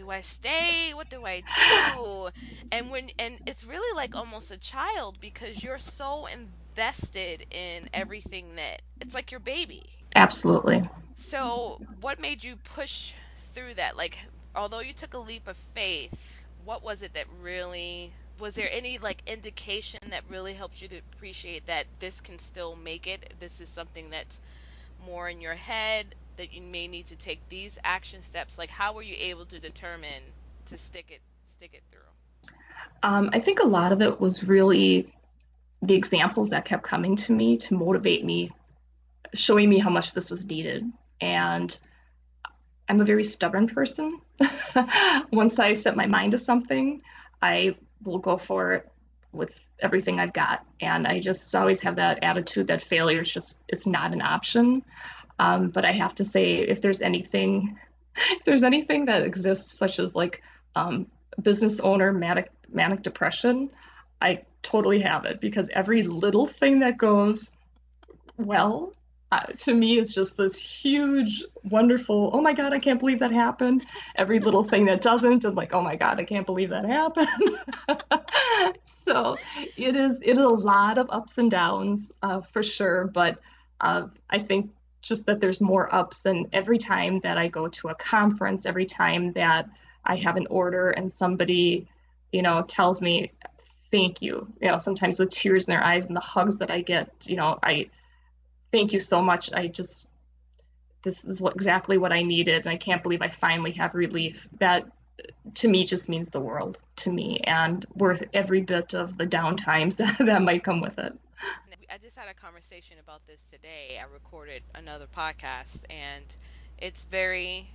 Do 0.00 0.10
I 0.10 0.20
stay? 0.22 0.92
What 0.94 1.10
do 1.10 1.26
I 1.26 1.42
do? 1.54 2.30
And 2.72 2.90
when 2.90 3.10
and 3.18 3.38
it's 3.46 3.64
really 3.64 3.94
like 3.94 4.16
almost 4.16 4.50
a 4.50 4.56
child 4.56 5.18
because 5.20 5.62
you're 5.62 5.78
so 5.78 6.26
invested 6.26 7.46
in 7.50 7.88
everything 7.92 8.56
that 8.56 8.82
it's 9.00 9.14
like 9.14 9.30
your 9.30 9.40
baby 9.40 9.82
Absolutely. 10.16 10.82
So, 11.16 11.80
what 12.00 12.20
made 12.20 12.42
you 12.44 12.56
push 12.56 13.12
through 13.38 13.74
that? 13.74 13.96
Like, 13.96 14.18
although 14.56 14.80
you 14.80 14.92
took 14.92 15.14
a 15.14 15.18
leap 15.18 15.46
of 15.46 15.56
faith, 15.56 16.46
what 16.64 16.82
was 16.82 17.02
it 17.02 17.14
that 17.14 17.26
really 17.40 18.12
was 18.38 18.54
there 18.54 18.70
any 18.72 18.96
like 18.96 19.22
indication 19.26 20.00
that 20.08 20.22
really 20.28 20.54
helped 20.54 20.80
you 20.80 20.88
to 20.88 20.96
appreciate 21.14 21.66
that 21.66 21.84
this 21.98 22.20
can 22.20 22.38
still 22.38 22.74
make 22.74 23.06
it? 23.06 23.34
This 23.38 23.60
is 23.60 23.68
something 23.68 24.08
that's 24.10 24.40
more 25.04 25.28
in 25.28 25.40
your 25.40 25.54
head 25.54 26.14
that 26.40 26.54
you 26.54 26.62
may 26.62 26.88
need 26.88 27.04
to 27.04 27.16
take 27.16 27.46
these 27.50 27.78
action 27.84 28.22
steps. 28.22 28.56
Like, 28.56 28.70
how 28.70 28.94
were 28.94 29.02
you 29.02 29.14
able 29.18 29.44
to 29.44 29.60
determine 29.60 30.22
to 30.66 30.78
stick 30.78 31.06
it 31.10 31.20
stick 31.44 31.72
it 31.74 31.82
through? 31.92 32.00
Um, 33.02 33.28
I 33.34 33.40
think 33.40 33.60
a 33.60 33.66
lot 33.66 33.92
of 33.92 34.00
it 34.00 34.18
was 34.18 34.42
really 34.42 35.14
the 35.82 35.94
examples 35.94 36.48
that 36.50 36.64
kept 36.64 36.82
coming 36.82 37.14
to 37.16 37.32
me 37.32 37.58
to 37.58 37.74
motivate 37.74 38.24
me 38.24 38.50
showing 39.34 39.68
me 39.68 39.78
how 39.78 39.90
much 39.90 40.14
this 40.14 40.30
was 40.30 40.46
needed. 40.46 40.90
And 41.20 41.76
I'm 42.88 43.02
a 43.02 43.04
very 43.04 43.24
stubborn 43.24 43.68
person. 43.68 44.20
Once 45.32 45.58
I 45.58 45.74
set 45.74 45.94
my 45.94 46.06
mind 46.06 46.32
to 46.32 46.38
something, 46.38 47.02
I 47.42 47.76
will 48.02 48.18
go 48.18 48.38
for 48.38 48.72
it 48.72 48.90
with 49.32 49.54
everything 49.78 50.18
I've 50.18 50.32
got. 50.32 50.64
And 50.80 51.06
I 51.06 51.20
just 51.20 51.54
always 51.54 51.80
have 51.80 51.96
that 51.96 52.24
attitude 52.24 52.68
that 52.68 52.82
failure 52.82 53.20
is 53.20 53.30
just 53.30 53.60
it's 53.68 53.86
not 53.86 54.14
an 54.14 54.22
option. 54.22 54.82
Um, 55.40 55.68
but 55.70 55.86
I 55.86 55.92
have 55.92 56.14
to 56.16 56.24
say, 56.24 56.56
if 56.56 56.82
there's 56.82 57.00
anything, 57.00 57.78
if 58.32 58.44
there's 58.44 58.62
anything 58.62 59.06
that 59.06 59.22
exists, 59.22 59.76
such 59.76 59.98
as 59.98 60.14
like 60.14 60.42
um, 60.76 61.06
business 61.40 61.80
owner 61.80 62.12
manic 62.12 62.50
manic 62.70 63.02
depression, 63.02 63.70
I 64.20 64.42
totally 64.62 65.00
have 65.00 65.24
it 65.24 65.40
because 65.40 65.70
every 65.72 66.02
little 66.02 66.46
thing 66.46 66.80
that 66.80 66.98
goes 66.98 67.50
well 68.36 68.92
uh, 69.32 69.46
to 69.56 69.72
me 69.72 69.98
it's 69.98 70.12
just 70.12 70.36
this 70.36 70.56
huge 70.56 71.42
wonderful 71.70 72.30
oh 72.34 72.40
my 72.40 72.52
god 72.52 72.72
i 72.74 72.78
can't 72.78 72.98
believe 72.98 73.20
that 73.20 73.32
happened. 73.32 73.86
Every 74.16 74.40
little 74.40 74.64
thing 74.64 74.84
that 74.86 75.00
doesn't 75.00 75.44
is 75.44 75.54
like 75.54 75.72
oh 75.72 75.80
my 75.82 75.96
god 75.96 76.18
i 76.18 76.24
can't 76.24 76.44
believe 76.46 76.70
that 76.70 76.84
happened. 76.84 77.58
So 78.86 79.36
it 79.76 79.96
is 79.96 80.18
it 80.22 80.32
is 80.38 80.44
a 80.44 80.48
lot 80.48 80.98
of 80.98 81.08
ups 81.10 81.38
and 81.38 81.50
downs 81.50 82.12
uh, 82.22 82.42
for 82.52 82.62
sure 82.62 83.06
but 83.06 83.38
uh, 83.80 84.06
i 84.28 84.38
think 84.38 84.70
just 85.02 85.26
that 85.26 85.40
there's 85.40 85.60
more 85.60 85.92
ups 85.94 86.26
and 86.26 86.46
every 86.52 86.78
time 86.78 87.20
that 87.20 87.38
i 87.38 87.48
go 87.48 87.68
to 87.68 87.88
a 87.88 87.94
conference 87.94 88.66
every 88.66 88.86
time 88.86 89.32
that 89.32 89.68
i 90.04 90.16
have 90.16 90.36
an 90.36 90.46
order 90.48 90.90
and 90.90 91.10
somebody 91.10 91.88
you 92.32 92.42
know 92.42 92.62
tells 92.62 93.00
me 93.00 93.32
thank 93.90 94.22
you 94.22 94.46
you 94.60 94.68
know 94.68 94.78
sometimes 94.78 95.18
with 95.18 95.30
tears 95.30 95.66
in 95.66 95.72
their 95.72 95.82
eyes 95.82 96.06
and 96.06 96.16
the 96.16 96.20
hugs 96.20 96.58
that 96.58 96.70
i 96.70 96.80
get 96.80 97.10
you 97.24 97.36
know 97.36 97.58
i 97.62 97.88
thank 98.72 98.92
you 98.92 99.00
so 99.00 99.20
much. 99.20 99.50
I 99.52 99.66
just, 99.68 100.08
this 101.04 101.24
is 101.24 101.40
what 101.40 101.54
exactly 101.54 101.98
what 101.98 102.12
I 102.12 102.22
needed. 102.22 102.62
And 102.64 102.70
I 102.70 102.76
can't 102.76 103.02
believe 103.02 103.22
I 103.22 103.28
finally 103.28 103.72
have 103.72 103.94
relief. 103.94 104.48
That 104.58 104.86
to 105.56 105.68
me 105.68 105.84
just 105.84 106.08
means 106.08 106.30
the 106.30 106.40
world 106.40 106.78
to 106.96 107.12
me 107.12 107.40
and 107.44 107.84
worth 107.94 108.22
every 108.32 108.62
bit 108.62 108.94
of 108.94 109.18
the 109.18 109.26
downtimes 109.26 109.96
that, 109.96 110.16
that 110.26 110.42
might 110.42 110.64
come 110.64 110.80
with 110.80 110.98
it. 110.98 111.12
I 111.90 111.98
just 111.98 112.16
had 112.16 112.28
a 112.28 112.34
conversation 112.34 112.96
about 113.02 113.26
this 113.26 113.42
today. 113.50 113.98
I 114.00 114.12
recorded 114.12 114.62
another 114.74 115.06
podcast 115.06 115.82
and 115.88 116.24
it's 116.78 117.04
very 117.04 117.70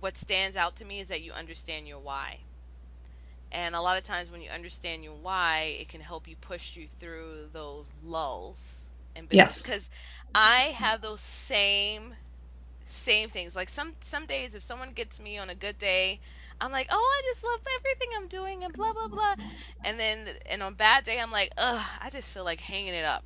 what 0.00 0.16
stands 0.16 0.56
out 0.56 0.76
to 0.76 0.84
me 0.84 1.00
is 1.00 1.08
that 1.08 1.22
you 1.22 1.32
understand 1.32 1.88
your 1.88 1.98
why. 1.98 2.38
And 3.50 3.74
a 3.74 3.80
lot 3.80 3.96
of 3.96 4.04
times 4.04 4.30
when 4.30 4.42
you 4.42 4.50
understand 4.50 5.04
your 5.04 5.14
why, 5.14 5.76
it 5.80 5.88
can 5.88 6.00
help 6.00 6.28
you 6.28 6.36
push 6.36 6.76
you 6.76 6.86
through 6.98 7.48
those 7.52 7.86
lulls 8.04 8.82
and 9.14 9.28
business. 9.28 9.62
Because 9.62 9.90
I 10.34 10.74
have 10.74 11.00
those 11.00 11.20
same 11.20 12.14
same 12.84 13.28
things. 13.28 13.56
Like 13.56 13.68
some 13.68 13.94
some 14.00 14.26
days, 14.26 14.54
if 14.54 14.62
someone 14.62 14.92
gets 14.92 15.18
me 15.20 15.38
on 15.38 15.50
a 15.50 15.54
good 15.54 15.78
day, 15.78 16.20
I'm 16.60 16.72
like, 16.72 16.88
oh, 16.90 16.96
I 16.96 17.22
just 17.32 17.44
love 17.44 17.60
everything 17.78 18.08
I'm 18.16 18.28
doing 18.28 18.64
and 18.64 18.72
blah 18.72 18.92
blah 18.92 19.08
blah. 19.08 19.34
And 19.84 19.98
then 19.98 20.26
and 20.48 20.62
on 20.62 20.74
bad 20.74 21.04
day, 21.04 21.20
I'm 21.20 21.32
like, 21.32 21.52
ugh, 21.58 21.84
I 22.02 22.10
just 22.10 22.30
feel 22.30 22.44
like 22.44 22.60
hanging 22.60 22.94
it 22.94 23.04
up. 23.04 23.24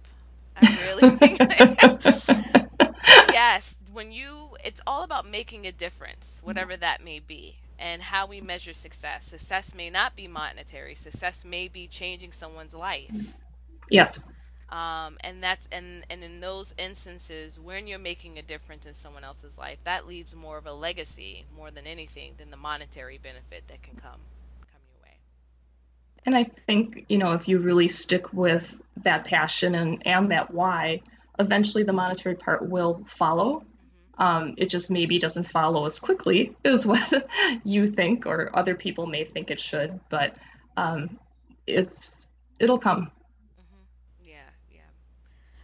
I 0.56 0.80
really. 0.82 1.16
yeah, 1.40 2.66
Yes, 3.32 3.78
when 3.92 4.12
you, 4.12 4.50
it's 4.64 4.80
all 4.86 5.02
about 5.02 5.28
making 5.28 5.66
a 5.66 5.72
difference, 5.72 6.40
whatever 6.42 6.76
that 6.76 7.02
may 7.02 7.20
be, 7.20 7.56
and 7.78 8.02
how 8.02 8.26
we 8.26 8.40
measure 8.40 8.72
success. 8.72 9.26
Success 9.26 9.74
may 9.74 9.90
not 9.90 10.14
be 10.14 10.28
monetary. 10.28 10.94
Success 10.94 11.44
may 11.44 11.68
be 11.68 11.86
changing 11.86 12.32
someone's 12.32 12.74
life. 12.74 13.10
Yes. 13.88 14.22
Um, 14.70 15.18
and 15.22 15.42
that's 15.42 15.68
and 15.72 16.04
and 16.10 16.22
in 16.22 16.38
those 16.40 16.74
instances 16.78 17.58
when 17.58 17.88
you're 17.88 17.98
making 17.98 18.38
a 18.38 18.42
difference 18.42 18.86
in 18.86 18.94
someone 18.94 19.24
else's 19.24 19.58
life, 19.58 19.78
that 19.84 20.06
leaves 20.06 20.34
more 20.34 20.58
of 20.58 20.66
a 20.66 20.72
legacy 20.72 21.44
more 21.56 21.72
than 21.72 21.86
anything 21.86 22.34
than 22.38 22.50
the 22.50 22.56
monetary 22.56 23.18
benefit 23.18 23.64
that 23.66 23.82
can 23.82 23.96
come 23.96 24.20
come 24.70 24.80
your 24.92 25.02
way. 25.02 25.16
And 26.24 26.36
I 26.36 26.44
think 26.68 27.06
you 27.08 27.18
know 27.18 27.32
if 27.32 27.48
you 27.48 27.58
really 27.58 27.88
stick 27.88 28.32
with 28.32 28.80
that 29.02 29.24
passion 29.24 29.74
and 29.74 30.06
and 30.06 30.30
that 30.30 30.52
why, 30.52 31.02
eventually 31.40 31.82
the 31.82 31.92
monetary 31.92 32.36
part 32.36 32.68
will 32.68 33.04
follow. 33.08 33.54
Mm-hmm. 33.54 34.22
Um, 34.22 34.54
it 34.56 34.66
just 34.66 34.90
maybe 34.90 35.18
doesn't 35.18 35.48
follow 35.48 35.86
as 35.86 35.98
quickly 35.98 36.54
as 36.64 36.86
what 36.86 37.28
you 37.64 37.88
think 37.88 38.24
or 38.24 38.50
other 38.56 38.76
people 38.76 39.06
may 39.06 39.24
think 39.24 39.50
it 39.50 39.58
should, 39.58 39.98
but 40.10 40.36
um, 40.76 41.18
it's 41.66 42.28
it'll 42.60 42.78
come. 42.78 43.10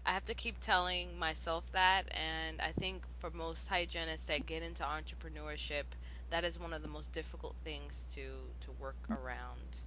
I 0.06 0.12
have 0.12 0.24
to 0.26 0.34
keep 0.34 0.60
telling 0.60 1.18
myself 1.18 1.70
that, 1.72 2.04
and 2.12 2.60
I 2.60 2.70
think 2.70 3.02
for 3.18 3.30
most 3.30 3.66
hygienists 3.66 4.24
that 4.26 4.46
get 4.46 4.62
into 4.62 4.84
entrepreneurship, 4.84 5.82
that 6.30 6.44
is 6.44 6.60
one 6.60 6.72
of 6.72 6.82
the 6.82 6.88
most 6.88 7.12
difficult 7.12 7.56
things 7.64 8.06
to 8.14 8.20
to 8.60 8.70
work 8.80 8.96
around, 9.10 9.78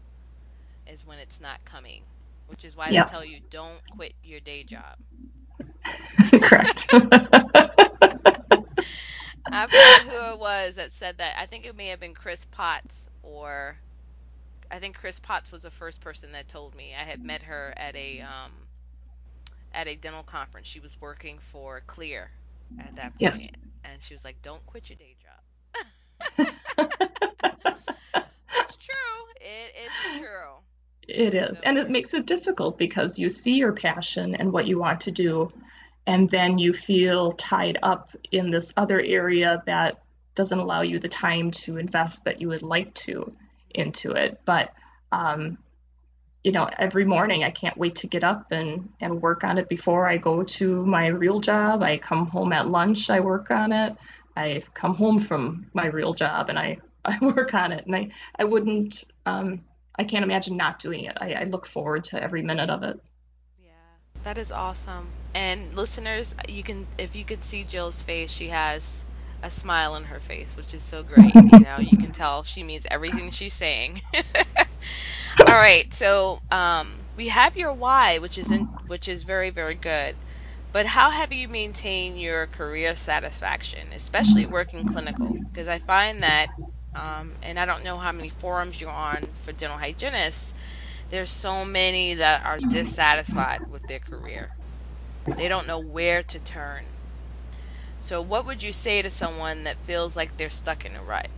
is 0.85 1.07
when 1.07 1.19
it's 1.19 1.39
not 1.39 1.63
coming, 1.63 2.01
which 2.47 2.65
is 2.65 2.75
why 2.75 2.89
yeah. 2.89 3.05
they 3.05 3.09
tell 3.09 3.23
you 3.23 3.39
don't 3.49 3.79
quit 3.95 4.13
your 4.23 4.41
day 4.41 4.63
job. 4.63 4.97
Correct. 6.41 6.87
I 9.51 9.65
forgot 9.65 10.01
who 10.01 10.33
it 10.33 10.39
was 10.39 10.75
that 10.75 10.91
said 10.91 11.17
that. 11.17 11.35
I 11.39 11.45
think 11.45 11.65
it 11.65 11.75
may 11.75 11.87
have 11.87 11.99
been 11.99 12.13
Chris 12.13 12.45
Potts, 12.45 13.09
or 13.23 13.77
I 14.69 14.79
think 14.79 14.97
Chris 14.97 15.17
Potts 15.17 15.51
was 15.51 15.63
the 15.63 15.71
first 15.71 16.01
person 16.01 16.33
that 16.33 16.49
told 16.49 16.75
me. 16.75 16.93
I 16.93 17.03
had 17.03 17.23
met 17.23 17.43
her 17.43 17.73
at 17.77 17.95
a 17.95 18.21
um, 18.21 18.51
at 19.79 19.87
a 19.87 19.95
dental 19.95 20.23
conference. 20.23 20.67
She 20.67 20.81
was 20.81 20.99
working 20.99 21.39
for 21.39 21.81
Clear 21.87 22.31
at 22.79 22.95
that 22.97 23.17
point, 23.17 23.21
yes. 23.21 23.39
and 23.85 24.03
she 24.03 24.13
was 24.13 24.25
like, 24.25 24.41
"Don't 24.41 24.65
quit 24.65 24.89
your 24.89 24.97
day 24.97 25.15
job." 25.23 25.39
it's 28.57 28.75
true. 28.75 28.95
It 29.39 29.75
is 29.85 30.19
true. 30.19 30.57
It 31.07 31.33
is, 31.33 31.57
so, 31.57 31.63
and 31.63 31.77
it 31.77 31.89
makes 31.89 32.13
it 32.13 32.25
difficult 32.25 32.77
because 32.77 33.17
you 33.17 33.29
see 33.29 33.53
your 33.53 33.71
passion 33.71 34.35
and 34.35 34.51
what 34.51 34.67
you 34.67 34.77
want 34.77 34.99
to 35.01 35.11
do, 35.11 35.49
and 36.05 36.29
then 36.29 36.57
you 36.57 36.73
feel 36.73 37.31
tied 37.33 37.79
up 37.81 38.11
in 38.33 38.51
this 38.51 38.73
other 38.75 38.99
area 38.99 39.63
that 39.65 40.03
doesn't 40.35 40.59
allow 40.59 40.81
you 40.81 40.99
the 40.99 41.07
time 41.07 41.51
to 41.51 41.77
invest 41.77 42.25
that 42.25 42.41
you 42.41 42.49
would 42.49 42.63
like 42.63 42.93
to 42.95 43.33
into 43.73 44.11
it. 44.11 44.41
But 44.45 44.73
um, 45.13 45.57
you 46.43 46.51
know, 46.51 46.69
every 46.77 47.05
morning 47.05 47.43
I 47.43 47.51
can't 47.51 47.77
wait 47.77 47.95
to 47.97 48.07
get 48.07 48.23
up 48.23 48.51
and, 48.51 48.89
and 49.01 49.21
work 49.21 49.43
on 49.43 49.57
it 49.57 49.67
before 49.67 50.07
I 50.07 50.17
go 50.17 50.43
to 50.43 50.85
my 50.85 51.07
real 51.07 51.39
job. 51.39 51.83
I 51.83 51.97
come 51.97 52.27
home 52.27 52.53
at 52.53 52.69
lunch, 52.69 53.09
I 53.09 53.19
work 53.19 53.51
on 53.51 53.71
it. 53.71 53.95
I 54.37 54.63
come 54.73 54.95
home 54.95 55.19
from 55.19 55.65
my 55.73 55.87
real 55.87 56.13
job 56.13 56.49
and 56.49 56.57
I, 56.57 56.77
I 57.05 57.17
work 57.21 57.53
on 57.53 57.71
it. 57.71 57.85
And 57.85 57.95
I, 57.95 58.09
I 58.37 58.45
wouldn't, 58.45 59.03
um, 59.25 59.61
I 59.97 60.03
can't 60.05 60.23
imagine 60.23 60.55
not 60.55 60.79
doing 60.79 61.05
it. 61.05 61.17
I, 61.19 61.33
I 61.33 61.43
look 61.43 61.67
forward 61.67 62.05
to 62.05 62.23
every 62.23 62.41
minute 62.41 62.69
of 62.69 62.83
it. 62.83 62.97
Yeah, 63.61 63.71
that 64.23 64.37
is 64.37 64.51
awesome. 64.51 65.09
And 65.35 65.75
listeners, 65.75 66.35
you 66.47 66.63
can, 66.63 66.87
if 66.97 67.15
you 67.17 67.25
could 67.25 67.43
see 67.43 67.65
Jill's 67.65 68.01
face, 68.01 68.31
she 68.31 68.47
has 68.47 69.05
a 69.43 69.49
smile 69.49 69.93
on 69.93 70.05
her 70.05 70.19
face, 70.19 70.55
which 70.55 70.73
is 70.73 70.83
so 70.83 71.03
great. 71.03 71.35
you 71.35 71.59
know, 71.59 71.77
you 71.79 71.97
can 71.97 72.11
tell 72.13 72.43
she 72.43 72.63
means 72.63 72.87
everything 72.89 73.29
she's 73.29 73.53
saying. 73.53 74.01
All 75.37 75.53
right, 75.55 75.93
so 75.93 76.41
um, 76.51 76.99
we 77.15 77.27
have 77.29 77.55
your 77.57 77.73
why, 77.73 78.17
which 78.17 78.37
is 78.37 78.51
in, 78.51 78.65
which 78.87 79.07
is 79.07 79.23
very 79.23 79.49
very 79.49 79.75
good. 79.75 80.15
But 80.71 80.87
how 80.87 81.09
have 81.11 81.31
you 81.33 81.47
maintained 81.47 82.19
your 82.21 82.47
career 82.47 82.95
satisfaction, 82.95 83.87
especially 83.93 84.45
working 84.45 84.85
clinical? 84.85 85.37
Because 85.51 85.67
I 85.67 85.79
find 85.79 86.21
that, 86.23 86.47
um, 86.95 87.33
and 87.41 87.59
I 87.59 87.65
don't 87.65 87.83
know 87.83 87.97
how 87.97 88.11
many 88.11 88.29
forums 88.29 88.79
you're 88.79 88.89
on 88.91 89.23
for 89.33 89.51
dental 89.51 89.79
hygienists. 89.79 90.53
There's 91.09 91.29
so 91.31 91.65
many 91.65 92.13
that 92.15 92.45
are 92.45 92.59
dissatisfied 92.59 93.69
with 93.69 93.87
their 93.87 93.99
career. 93.99 94.51
They 95.37 95.47
don't 95.47 95.67
know 95.67 95.79
where 95.79 96.23
to 96.23 96.39
turn. 96.39 96.85
So, 97.99 98.21
what 98.21 98.45
would 98.45 98.63
you 98.63 98.73
say 98.73 99.01
to 99.01 99.09
someone 99.09 99.63
that 99.63 99.77
feels 99.77 100.15
like 100.15 100.37
they're 100.37 100.49
stuck 100.49 100.85
in 100.85 100.95
a 100.95 101.03
rut? 101.03 101.29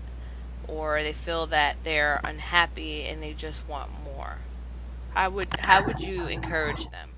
Or 0.72 1.04
they 1.04 1.14
feel 1.14 1.46
that 1.48 1.78
they're 1.84 2.22
unhappy 2.24 3.04
and 3.04 3.22
they 3.22 3.34
just 3.34 3.68
want 3.68 3.92
more? 4.04 4.38
How 5.14 5.30
would 5.30 5.48
how 5.60 5.84
would 5.86 6.02
you 6.02 6.28
encourage 6.28 6.88
them? 6.90 7.10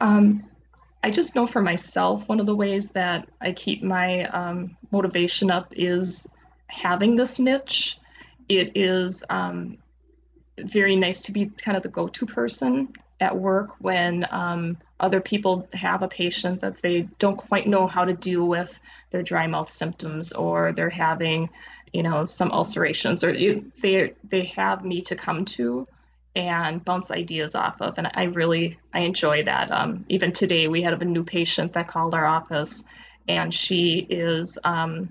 Um, 0.00 0.44
I 1.02 1.10
just 1.10 1.34
know 1.34 1.46
for 1.46 1.60
myself, 1.60 2.28
one 2.28 2.40
of 2.40 2.46
the 2.46 2.54
ways 2.54 2.88
that 2.90 3.28
I 3.40 3.52
keep 3.52 3.82
my 3.82 4.24
um, 4.26 4.76
motivation 4.90 5.50
up 5.50 5.72
is 5.72 6.28
having 6.68 7.16
this 7.16 7.38
niche. 7.38 7.98
It 8.48 8.76
is 8.76 9.24
um, 9.28 9.78
very 10.58 10.96
nice 10.96 11.20
to 11.22 11.32
be 11.32 11.46
kind 11.46 11.76
of 11.76 11.82
the 11.82 11.88
go-to 11.88 12.26
person 12.26 12.92
at 13.20 13.36
work 13.36 13.74
when 13.78 14.26
um, 14.30 14.76
other 14.98 15.20
people 15.20 15.68
have 15.72 16.02
a 16.02 16.08
patient 16.08 16.60
that 16.60 16.82
they 16.82 17.02
don't 17.18 17.36
quite 17.36 17.66
know 17.66 17.86
how 17.86 18.04
to 18.04 18.12
deal 18.12 18.46
with 18.46 18.72
their 19.10 19.22
dry 19.22 19.46
mouth 19.46 19.70
symptoms 19.70 20.32
or 20.32 20.72
they're 20.72 20.90
having 20.90 21.48
you 21.92 22.02
know 22.02 22.24
some 22.24 22.50
ulcerations 22.50 23.22
or 23.22 23.32
they 23.82 24.14
they 24.28 24.44
have 24.44 24.84
me 24.84 25.02
to 25.02 25.16
come 25.16 25.44
to 25.44 25.86
and 26.34 26.82
bounce 26.84 27.10
ideas 27.10 27.54
off 27.54 27.80
of. 27.80 27.94
And 27.98 28.10
i 28.14 28.24
really 28.24 28.78
i 28.92 29.00
enjoy 29.00 29.44
that. 29.44 29.70
Um, 29.70 30.04
even 30.08 30.32
today 30.32 30.68
we 30.68 30.82
had 30.82 31.00
a 31.00 31.04
new 31.04 31.24
patient 31.24 31.72
that 31.74 31.88
called 31.88 32.14
our 32.14 32.26
office 32.26 32.84
and 33.28 33.52
she 33.52 34.06
is 34.10 34.58
um, 34.64 35.10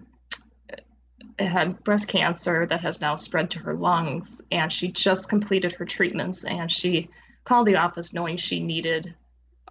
had 1.40 1.84
breast 1.84 2.08
cancer 2.08 2.66
that 2.66 2.82
has 2.82 3.02
now 3.02 3.16
spread 3.16 3.50
to 3.52 3.60
her 3.60 3.74
lungs 3.74 4.42
and 4.52 4.72
she 4.72 4.92
just 4.92 5.30
completed 5.30 5.72
her 5.74 5.86
treatments 5.86 6.44
and 6.44 6.72
she 6.72 7.10
called 7.46 7.68
the 7.68 7.76
office 7.76 8.14
knowing 8.14 8.38
she 8.38 8.62
needed 8.62 9.16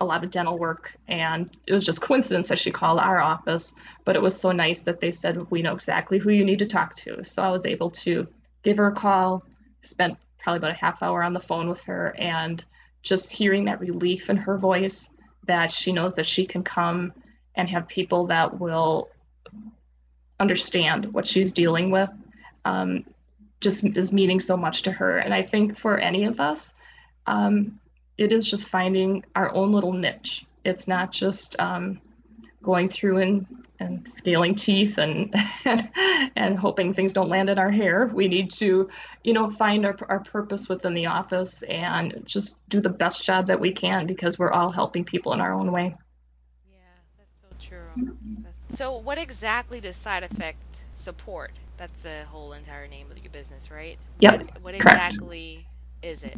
a 0.01 0.05
lot 0.05 0.25
of 0.25 0.31
dental 0.31 0.59
work 0.59 0.93
and 1.09 1.51
it 1.67 1.73
was 1.73 1.85
just 1.85 2.01
coincidence 2.01 2.49
that 2.49 2.59
she 2.59 2.71
called 2.71 2.99
our 2.99 3.21
office 3.21 3.73
but 4.05 4.17
it 4.17 4.23
was 4.23 4.39
so 4.39 4.51
nice 4.51 4.81
that 4.81 5.01
they 5.01 5.11
said 5.11 5.51
we 5.51 5.61
know 5.61 5.75
exactly 5.75 6.19
who 6.19 6.31
you 6.31 6.45
need 6.45 6.59
to 6.59 6.67
talk 6.67 6.95
to. 6.97 7.23
So 7.25 7.43
i 7.43 7.51
was 7.51 7.67
able 7.67 7.91
to 7.91 8.27
give 8.63 8.79
her 8.79 8.89
a 8.89 8.95
call 8.95 9.45
spent 9.83 10.17
probably 10.39 10.59
about 10.59 10.71
a 10.71 10.75
half 10.75 11.03
hour 11.03 11.23
on 11.23 11.35
the 11.35 11.41
phone 11.41 11.69
with 11.69 11.81
her 11.83 12.15
and 12.19 12.65
just 13.03 13.31
hearing 13.31 13.65
that 13.67 13.81
relief 13.81 14.31
in 14.31 14.37
her 14.37 14.57
voice 14.57 15.11
that 15.47 15.71
she 15.71 15.93
knows 15.93 16.15
that 16.15 16.27
she 16.27 16.47
can 16.47 16.63
come 16.63 17.13
and 17.55 17.69
have 17.69 17.87
people 17.89 18.27
that 18.27 18.59
will 18.59 19.11
understand 20.39 21.13
what 21.13 21.27
she's 21.27 21.53
dealing 21.53 21.91
with 21.91 22.11
um, 22.65 23.05
just 23.61 23.85
is 23.85 24.13
meaning 24.13 24.41
so 24.41 24.57
much 24.57 24.83
to 24.83 24.93
her. 24.93 25.19
And 25.19 25.35
i 25.35 25.43
think 25.43 25.77
for 25.77 25.99
any 25.99 26.25
of 26.25 26.41
us 26.41 26.73
um, 27.27 27.79
it 28.21 28.33
is 28.33 28.49
just 28.49 28.69
finding 28.69 29.25
our 29.35 29.53
own 29.55 29.73
little 29.73 29.95
niche. 29.95 30.45
It's 30.63 30.87
not 30.87 31.11
just 31.11 31.59
um, 31.59 31.99
going 32.63 32.87
through 32.87 33.17
and, 33.17 33.47
and 33.81 34.07
scaling 34.07 34.55
teeth 34.55 34.99
and, 34.99 35.35
and 35.65 35.89
and 36.37 36.59
hoping 36.59 36.93
things 36.93 37.15
don't 37.15 37.31
land 37.31 37.49
in 37.49 37.59
our 37.59 37.71
hair. 37.71 38.11
We 38.13 38.29
need 38.29 38.51
to, 38.53 38.91
you 39.25 39.33
know, 39.33 39.51
find 39.51 39.87
our, 39.87 39.97
our 40.11 40.21
purpose 40.21 40.69
within 40.69 40.93
the 40.93 41.07
office 41.07 41.63
and 41.63 42.23
just 42.27 42.69
do 42.69 42.83
the 42.83 42.91
best 42.91 43.25
job 43.25 43.47
that 43.47 43.59
we 43.59 43.73
can 43.73 44.07
because 44.07 44.39
we're 44.39 44.53
all 44.53 44.71
helping 44.71 45.03
people 45.03 45.33
in 45.33 45.41
our 45.41 45.55
own 45.55 45.73
way. 45.73 45.97
Yeah, 46.71 46.79
that's 47.17 47.41
so 47.41 47.47
true. 47.59 48.15
That's... 48.43 48.79
So, 48.79 48.99
what 48.99 49.17
exactly 49.17 49.81
does 49.81 49.97
side 49.97 50.25
effect 50.25 50.85
support? 50.93 51.53
That's 51.79 52.03
the 52.03 52.25
whole 52.27 52.53
entire 52.53 52.87
name 52.87 53.11
of 53.11 53.17
your 53.17 53.33
business, 53.33 53.71
right? 53.71 53.97
Yeah. 54.19 54.37
What, 54.37 54.63
what 54.63 54.75
exactly 54.75 55.67
is 56.03 56.23
it? 56.23 56.37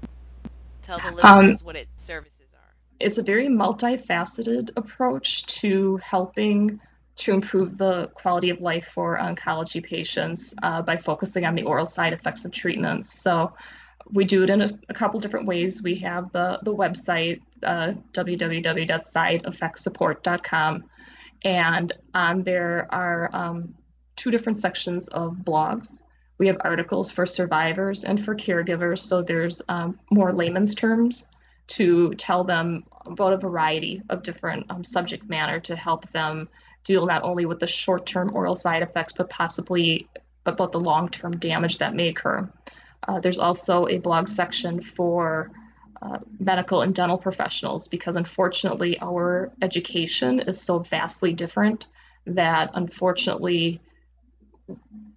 Tell 0.83 0.99
the 0.99 1.07
um, 1.07 1.15
listeners 1.15 1.61
um, 1.61 1.67
what 1.67 1.77
its 1.77 2.03
services 2.03 2.49
are. 2.55 2.75
It's 3.01 3.19
a 3.19 3.23
very 3.23 3.49
multifaceted 3.49 4.71
approach 4.77 5.45
to 5.61 5.99
helping 5.99 6.81
to 7.15 7.33
improve 7.33 7.79
the 7.79 8.09
quality 8.15 8.51
of 8.51 8.61
life 8.61 8.89
for 8.95 9.19
oncology 9.19 9.85
patients 9.85 10.55
uh, 10.63 10.81
by 10.83 10.97
focusing 10.97 11.45
on 11.45 11.55
the 11.55 11.63
oral 11.63 11.87
side 11.87 12.13
effects 12.13 12.45
of 12.45 12.51
treatments. 12.53 13.21
So 13.21 13.53
we 14.11 14.25
do 14.25 14.43
it 14.43 14.51
in 14.51 14.63
a, 14.63 14.71
a 14.89 14.95
couple 14.95 15.21
different 15.21 15.47
ways. 15.47 15.81
We 15.83 15.95
have 15.97 16.33
the, 16.33 16.59
the 16.63 16.75
website, 16.75 17.43
uh, 17.63 17.93
www.sideeffectsupport.com, 18.13 20.85
and 21.45 21.93
on 22.15 22.43
there 22.43 22.89
are 22.91 23.31
um, 23.33 23.75
two 24.17 24.31
different 24.31 24.59
sections 24.59 25.09
of 25.09 25.37
blogs. 25.37 25.99
We 26.43 26.49
have 26.49 26.57
articles 26.65 27.09
for 27.09 27.25
survivors 27.25 28.03
and 28.03 28.25
for 28.25 28.35
caregivers, 28.35 28.99
so 28.99 29.23
there's 29.23 29.63
um, 29.69 29.97
more 30.11 30.33
layman's 30.33 30.75
terms 30.75 31.25
to 31.69 32.15
tell 32.15 32.43
them 32.43 32.83
about 33.07 33.33
a 33.33 33.37
variety 33.37 34.03
of 34.11 34.25
different 34.25 34.67
um, 34.69 34.83
subject 34.83 35.31
matter 35.31 35.61
to 35.61 35.77
help 35.77 36.11
them 36.11 36.49
deal 36.83 37.07
not 37.07 37.23
only 37.23 37.47
with 37.47 37.61
the 37.61 37.69
short 37.69 38.07
term 38.07 38.35
oral 38.35 38.57
side 38.57 38.83
effects, 38.83 39.13
but 39.17 39.31
possibly 39.31 40.09
about 40.45 40.73
the 40.73 40.81
long 40.81 41.09
term 41.09 41.37
damage 41.37 41.79
that 41.79 41.95
may 41.95 42.09
occur. 42.09 42.51
Uh, 43.07 43.21
there's 43.21 43.39
also 43.39 43.87
a 43.87 43.99
blog 43.99 44.27
section 44.27 44.83
for 44.83 45.53
uh, 46.03 46.19
medical 46.41 46.83
and 46.83 46.93
dental 46.93 47.19
professionals 47.19 47.87
because 47.87 48.17
unfortunately 48.17 48.99
our 49.01 49.53
education 49.63 50.41
is 50.41 50.61
so 50.61 50.81
vastly 50.81 51.33
different 51.33 51.87
that 52.27 52.69
unfortunately 52.75 53.81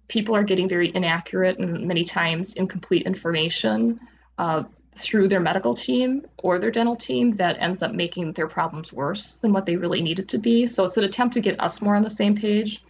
people 0.08 0.36
are 0.36 0.44
getting 0.44 0.68
very 0.68 0.94
inaccurate 0.94 1.58
and 1.58 1.86
many 1.86 2.04
times 2.04 2.54
incomplete 2.54 3.06
information 3.06 4.00
uh, 4.38 4.62
through 4.96 5.28
their 5.28 5.40
medical 5.40 5.74
team 5.74 6.26
or 6.38 6.58
their 6.58 6.70
dental 6.70 6.96
team 6.96 7.30
that 7.32 7.56
ends 7.60 7.82
up 7.82 7.92
making 7.92 8.32
their 8.32 8.48
problems 8.48 8.92
worse 8.92 9.34
than 9.36 9.52
what 9.52 9.66
they 9.66 9.76
really 9.76 10.00
needed 10.00 10.28
to 10.28 10.38
be. 10.38 10.66
So 10.66 10.84
it's 10.84 10.96
an 10.96 11.04
attempt 11.04 11.34
to 11.34 11.40
get 11.40 11.60
us 11.60 11.82
more 11.82 11.96
on 11.96 12.02
the 12.02 12.10
same 12.10 12.34
page. 12.34 12.82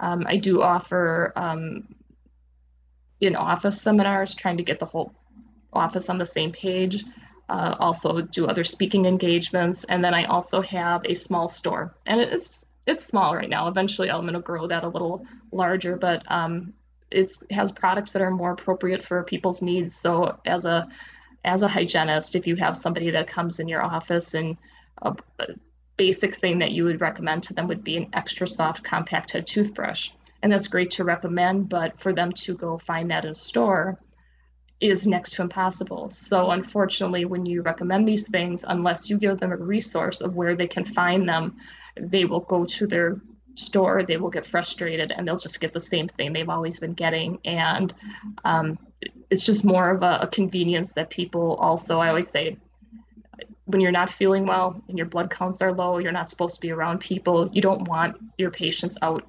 Um, 0.00 0.24
I 0.26 0.36
do 0.36 0.62
offer 0.62 1.32
um, 1.36 1.94
in 3.20 3.36
office 3.36 3.80
seminars, 3.80 4.34
trying 4.34 4.56
to 4.56 4.62
get 4.62 4.78
the 4.78 4.86
whole 4.86 5.12
office 5.72 6.08
on 6.08 6.18
the 6.18 6.26
same 6.26 6.52
page. 6.52 7.04
Uh, 7.48 7.76
also 7.78 8.20
do 8.20 8.46
other 8.46 8.64
speaking 8.64 9.06
engagements, 9.06 9.84
and 9.84 10.02
then 10.04 10.12
I 10.12 10.24
also 10.24 10.60
have 10.62 11.02
a 11.04 11.14
small 11.14 11.48
store, 11.48 11.94
and 12.04 12.20
it's 12.20 12.65
it's 12.86 13.04
small 13.04 13.34
right 13.34 13.48
now. 13.48 13.68
Eventually, 13.68 14.08
going 14.08 14.32
to 14.32 14.40
grow 14.40 14.66
that 14.66 14.84
a 14.84 14.88
little 14.88 15.26
larger, 15.52 15.96
but 15.96 16.22
um, 16.30 16.72
it 17.10 17.32
has 17.50 17.72
products 17.72 18.12
that 18.12 18.22
are 18.22 18.30
more 18.30 18.52
appropriate 18.52 19.02
for 19.02 19.22
people's 19.24 19.62
needs. 19.62 19.94
So 19.94 20.38
as 20.44 20.64
a 20.64 20.88
as 21.44 21.62
a 21.62 21.68
hygienist, 21.68 22.34
if 22.34 22.46
you 22.46 22.56
have 22.56 22.76
somebody 22.76 23.10
that 23.10 23.28
comes 23.28 23.60
in 23.60 23.68
your 23.68 23.82
office 23.82 24.34
and 24.34 24.56
a, 25.02 25.14
a 25.38 25.46
basic 25.96 26.40
thing 26.40 26.58
that 26.58 26.72
you 26.72 26.84
would 26.84 27.00
recommend 27.00 27.44
to 27.44 27.54
them 27.54 27.68
would 27.68 27.84
be 27.84 27.96
an 27.96 28.08
extra 28.12 28.48
soft 28.48 28.82
compact 28.82 29.30
head 29.30 29.46
toothbrush. 29.46 30.10
And 30.42 30.52
that's 30.52 30.66
great 30.66 30.90
to 30.92 31.04
recommend, 31.04 31.68
but 31.68 31.98
for 32.00 32.12
them 32.12 32.32
to 32.32 32.56
go 32.56 32.78
find 32.78 33.10
that 33.10 33.24
in 33.24 33.30
a 33.30 33.34
store 33.34 33.98
is 34.80 35.06
next 35.06 35.32
to 35.34 35.42
impossible. 35.42 36.10
So 36.10 36.50
unfortunately, 36.50 37.24
when 37.24 37.46
you 37.46 37.62
recommend 37.62 38.06
these 38.06 38.28
things, 38.28 38.64
unless 38.66 39.08
you 39.08 39.16
give 39.16 39.38
them 39.40 39.52
a 39.52 39.56
resource 39.56 40.20
of 40.20 40.34
where 40.34 40.54
they 40.54 40.66
can 40.66 40.84
find 40.84 41.28
them, 41.28 41.56
they 41.98 42.24
will 42.24 42.40
go 42.40 42.64
to 42.64 42.86
their 42.86 43.20
store, 43.54 44.02
they 44.02 44.16
will 44.16 44.30
get 44.30 44.46
frustrated, 44.46 45.12
and 45.12 45.26
they'll 45.26 45.38
just 45.38 45.60
get 45.60 45.72
the 45.72 45.80
same 45.80 46.08
thing 46.08 46.32
they've 46.32 46.48
always 46.48 46.78
been 46.78 46.94
getting. 46.94 47.38
And 47.44 47.94
um, 48.44 48.78
it's 49.30 49.42
just 49.42 49.64
more 49.64 49.90
of 49.90 50.02
a, 50.02 50.20
a 50.22 50.26
convenience 50.26 50.92
that 50.92 51.10
people 51.10 51.54
also, 51.54 51.98
I 51.98 52.08
always 52.08 52.28
say, 52.28 52.56
when 53.64 53.80
you're 53.80 53.92
not 53.92 54.10
feeling 54.10 54.46
well 54.46 54.80
and 54.88 54.96
your 54.96 55.06
blood 55.06 55.30
counts 55.30 55.60
are 55.60 55.72
low, 55.72 55.98
you're 55.98 56.12
not 56.12 56.30
supposed 56.30 56.54
to 56.54 56.60
be 56.60 56.70
around 56.70 57.00
people. 57.00 57.50
You 57.52 57.60
don't 57.60 57.88
want 57.88 58.16
your 58.38 58.50
patients 58.50 58.96
out 59.02 59.24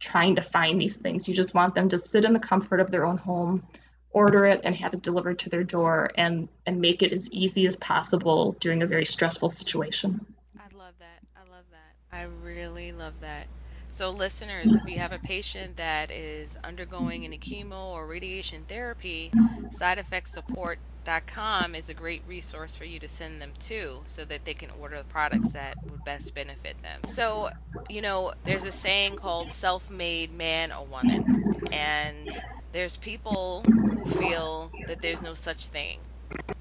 trying 0.00 0.36
to 0.36 0.42
find 0.42 0.80
these 0.80 0.96
things. 0.96 1.28
You 1.28 1.34
just 1.34 1.54
want 1.54 1.74
them 1.74 1.88
to 1.90 1.98
sit 1.98 2.24
in 2.24 2.32
the 2.32 2.38
comfort 2.38 2.80
of 2.80 2.90
their 2.90 3.04
own 3.04 3.18
home, 3.18 3.66
order 4.10 4.46
it, 4.46 4.60
and 4.64 4.74
have 4.74 4.94
it 4.94 5.02
delivered 5.02 5.38
to 5.40 5.50
their 5.50 5.64
door, 5.64 6.10
and 6.16 6.48
and 6.66 6.80
make 6.80 7.02
it 7.02 7.12
as 7.12 7.28
easy 7.30 7.66
as 7.66 7.76
possible 7.76 8.56
during 8.60 8.82
a 8.82 8.86
very 8.86 9.06
stressful 9.06 9.48
situation. 9.48 10.24
I 10.58 10.74
love 10.76 10.94
that. 10.98 11.20
I 11.36 11.50
love 11.50 11.64
that. 11.70 11.94
I 12.16 12.26
really 12.42 12.90
love 12.92 13.20
that. 13.20 13.46
So, 13.92 14.10
listeners, 14.10 14.72
if 14.72 14.88
you 14.88 14.98
have 14.98 15.12
a 15.12 15.18
patient 15.18 15.76
that 15.76 16.10
is 16.10 16.56
undergoing 16.64 17.24
any 17.24 17.36
chemo 17.36 17.92
or 17.92 18.06
radiation 18.06 18.64
therapy, 18.66 19.30
sideeffectsupport.com 19.34 21.74
is 21.74 21.90
a 21.90 21.94
great 21.94 22.22
resource 22.26 22.74
for 22.74 22.86
you 22.86 22.98
to 23.00 23.08
send 23.08 23.42
them 23.42 23.52
to 23.60 24.00
so 24.06 24.24
that 24.24 24.46
they 24.46 24.54
can 24.54 24.70
order 24.80 24.96
the 24.96 25.04
products 25.04 25.52
that 25.52 25.76
would 25.90 26.02
best 26.04 26.34
benefit 26.34 26.80
them. 26.82 27.02
So, 27.06 27.50
you 27.90 28.00
know, 28.00 28.32
there's 28.44 28.64
a 28.64 28.72
saying 28.72 29.16
called 29.16 29.52
self 29.52 29.90
made 29.90 30.32
man 30.32 30.72
or 30.72 30.86
woman, 30.86 31.54
and 31.70 32.30
there's 32.72 32.96
people 32.96 33.62
who 33.62 34.06
feel 34.06 34.72
that 34.86 35.02
there's 35.02 35.20
no 35.20 35.34
such 35.34 35.68
thing 35.68 35.98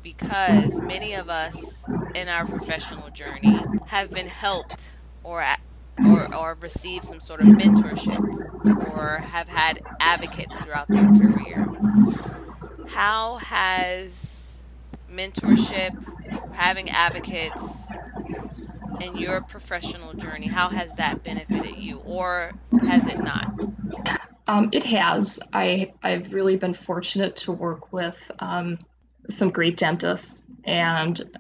because 0.03 0.81
many 0.81 1.13
of 1.13 1.29
us 1.29 1.87
in 2.13 2.27
our 2.27 2.45
professional 2.45 3.09
journey 3.09 3.63
have 3.87 4.11
been 4.11 4.27
helped 4.27 4.89
or 5.25 5.43
or, 6.05 6.35
or 6.35 6.57
received 6.59 7.05
some 7.05 7.19
sort 7.19 7.41
of 7.41 7.47
mentorship 7.47 8.19
or 8.93 9.17
have 9.19 9.47
had 9.47 9.81
advocates 9.99 10.57
throughout 10.59 10.87
their 10.89 11.07
career. 11.07 11.65
How 12.89 13.37
has 13.37 14.63
mentorship, 15.09 16.53
having 16.53 16.89
advocates 16.89 17.85
in 19.01 19.17
your 19.17 19.41
professional 19.41 20.13
journey, 20.13 20.47
how 20.47 20.69
has 20.69 20.95
that 20.95 21.23
benefited 21.23 21.77
you 21.77 21.97
or 21.99 22.53
has 22.81 23.07
it 23.07 23.19
not? 23.19 23.53
Um, 24.47 24.69
it 24.71 24.83
has. 24.83 25.39
I, 25.53 25.93
I've 26.03 26.31
really 26.33 26.55
been 26.55 26.73
fortunate 26.73 27.35
to 27.37 27.51
work 27.51 27.91
with 27.91 28.15
um, 28.39 28.79
some 29.29 29.49
great 29.49 29.77
dentists 29.77 30.41
and 30.65 31.37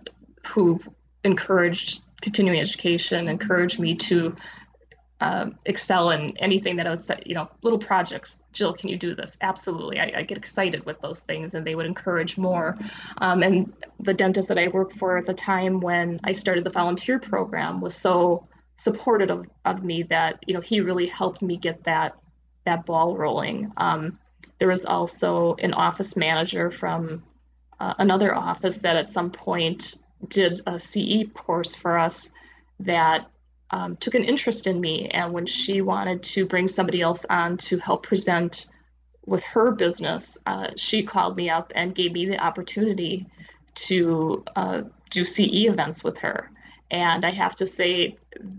who 0.47 0.79
encouraged 1.23 2.01
continuing 2.25 2.59
education 2.59 3.27
encouraged 3.27 3.79
me 3.79 3.93
to 3.93 4.35
uh, 5.21 5.45
excel 5.65 6.09
in 6.09 6.35
anything 6.39 6.75
that 6.75 6.87
I 6.87 6.89
was, 6.89 7.11
you 7.23 7.35
know, 7.35 7.47
little 7.61 7.77
projects. 7.77 8.39
Jill, 8.51 8.73
can 8.73 8.89
you 8.89 8.97
do 8.97 9.13
this? 9.13 9.37
Absolutely. 9.41 9.99
I, 9.99 10.11
I 10.17 10.23
get 10.23 10.35
excited 10.35 10.83
with 10.87 10.99
those 11.01 11.19
things, 11.19 11.53
and 11.53 11.65
they 11.65 11.75
would 11.75 11.85
encourage 11.85 12.35
more. 12.35 12.75
Um, 13.19 13.43
and 13.43 13.71
the 13.99 14.13
dentist 14.13 14.47
that 14.47 14.57
I 14.57 14.69
worked 14.69 14.97
for 14.97 15.19
at 15.19 15.27
the 15.27 15.35
time 15.35 15.79
when 15.79 16.19
I 16.23 16.33
started 16.33 16.63
the 16.63 16.71
volunteer 16.71 17.19
program 17.19 17.79
was 17.79 17.95
so 17.95 18.47
supportive 18.77 19.29
of, 19.29 19.45
of 19.65 19.83
me 19.83 20.01
that 20.01 20.39
you 20.47 20.55
know 20.55 20.61
he 20.61 20.81
really 20.81 21.05
helped 21.05 21.43
me 21.43 21.57
get 21.57 21.83
that 21.83 22.15
that 22.65 22.87
ball 22.87 23.15
rolling. 23.15 23.71
Um, 23.77 24.17
there 24.57 24.69
was 24.69 24.83
also 24.83 25.55
an 25.59 25.73
office 25.73 26.15
manager 26.15 26.71
from 26.71 27.23
uh, 27.79 27.93
another 27.99 28.33
office 28.33 28.79
that 28.79 28.95
at 28.95 29.11
some 29.11 29.29
point 29.29 29.95
did 30.29 30.61
a 30.65 30.79
CE 30.79 31.27
course 31.33 31.75
for 31.75 31.97
us 31.97 32.29
that 32.79 33.27
um, 33.71 33.95
took 33.97 34.15
an 34.15 34.23
interest 34.23 34.67
in 34.67 34.79
me. 34.79 35.09
And 35.09 35.33
when 35.33 35.45
she 35.45 35.81
wanted 35.81 36.23
to 36.23 36.45
bring 36.45 36.67
somebody 36.67 37.01
else 37.01 37.25
on 37.29 37.57
to 37.57 37.77
help 37.77 38.03
present 38.03 38.67
with 39.25 39.43
her 39.43 39.71
business, 39.71 40.37
uh, 40.45 40.69
she 40.75 41.03
called 41.03 41.35
me 41.37 41.49
up 41.49 41.71
and 41.75 41.95
gave 41.95 42.13
me 42.13 42.25
the 42.25 42.37
opportunity 42.37 43.25
to 43.75 44.43
uh, 44.55 44.81
do 45.09 45.25
CE 45.25 45.65
events 45.65 46.03
with 46.03 46.17
her. 46.19 46.49
And 46.91 47.25
I 47.25 47.31
have 47.31 47.55
to 47.57 47.67
say, 47.67 48.17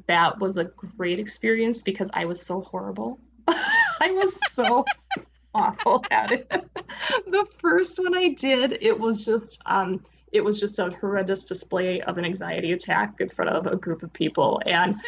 that 0.08 0.40
was 0.40 0.56
a 0.56 0.64
great 0.64 1.20
experience 1.20 1.82
because 1.82 2.10
I 2.12 2.24
was 2.24 2.42
so 2.42 2.60
horrible. 2.62 3.18
I 3.48 4.10
was 4.10 4.34
so 4.52 4.84
awful 5.54 6.04
at 6.10 6.32
it. 6.32 6.50
the 7.26 7.46
first 7.60 7.98
one 7.98 8.16
I 8.16 8.28
did, 8.30 8.78
it 8.80 8.98
was 8.98 9.24
just, 9.24 9.60
um, 9.64 10.04
it 10.36 10.44
was 10.44 10.60
just 10.60 10.78
a 10.78 10.90
horrendous 11.00 11.44
display 11.44 12.02
of 12.02 12.18
an 12.18 12.24
anxiety 12.24 12.72
attack 12.72 13.14
in 13.20 13.28
front 13.30 13.50
of 13.50 13.66
a 13.66 13.74
group 13.74 14.02
of 14.02 14.12
people. 14.12 14.60
And 14.66 15.00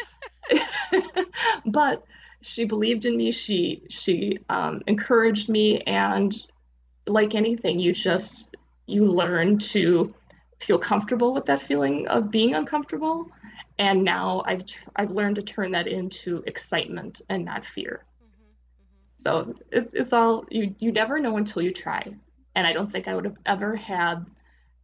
but 1.65 2.03
she 2.41 2.65
believed 2.65 3.05
in 3.05 3.15
me. 3.15 3.31
She 3.31 3.83
she 3.89 4.39
um, 4.49 4.81
encouraged 4.87 5.47
me. 5.47 5.81
And 5.81 6.35
like 7.05 7.35
anything 7.35 7.79
you 7.79 7.93
just 7.93 8.55
you 8.87 9.05
learn 9.05 9.59
to 9.59 10.13
feel 10.59 10.79
comfortable 10.79 11.33
with 11.33 11.45
that 11.45 11.61
feeling 11.61 12.07
of 12.07 12.31
being 12.31 12.55
uncomfortable. 12.55 13.27
And 13.77 14.03
now 14.03 14.43
i've 14.45 14.63
i've 14.95 15.11
learned 15.11 15.35
to 15.35 15.43
turn 15.43 15.71
that 15.71 15.87
into 15.87 16.43
excitement 16.47 17.21
and 17.29 17.45
not 17.45 17.65
fear. 17.65 18.03
So 19.23 19.53
it, 19.71 19.91
it's 19.93 20.11
all 20.11 20.45
you 20.49 20.73
you 20.79 20.91
never 20.91 21.19
know 21.19 21.37
until 21.37 21.61
you 21.61 21.71
try. 21.71 22.03
And 22.55 22.65
i 22.65 22.73
don't 22.73 22.91
think 22.91 23.07
i 23.07 23.15
would 23.15 23.25
have 23.25 23.37
ever 23.45 23.75
had 23.75 24.25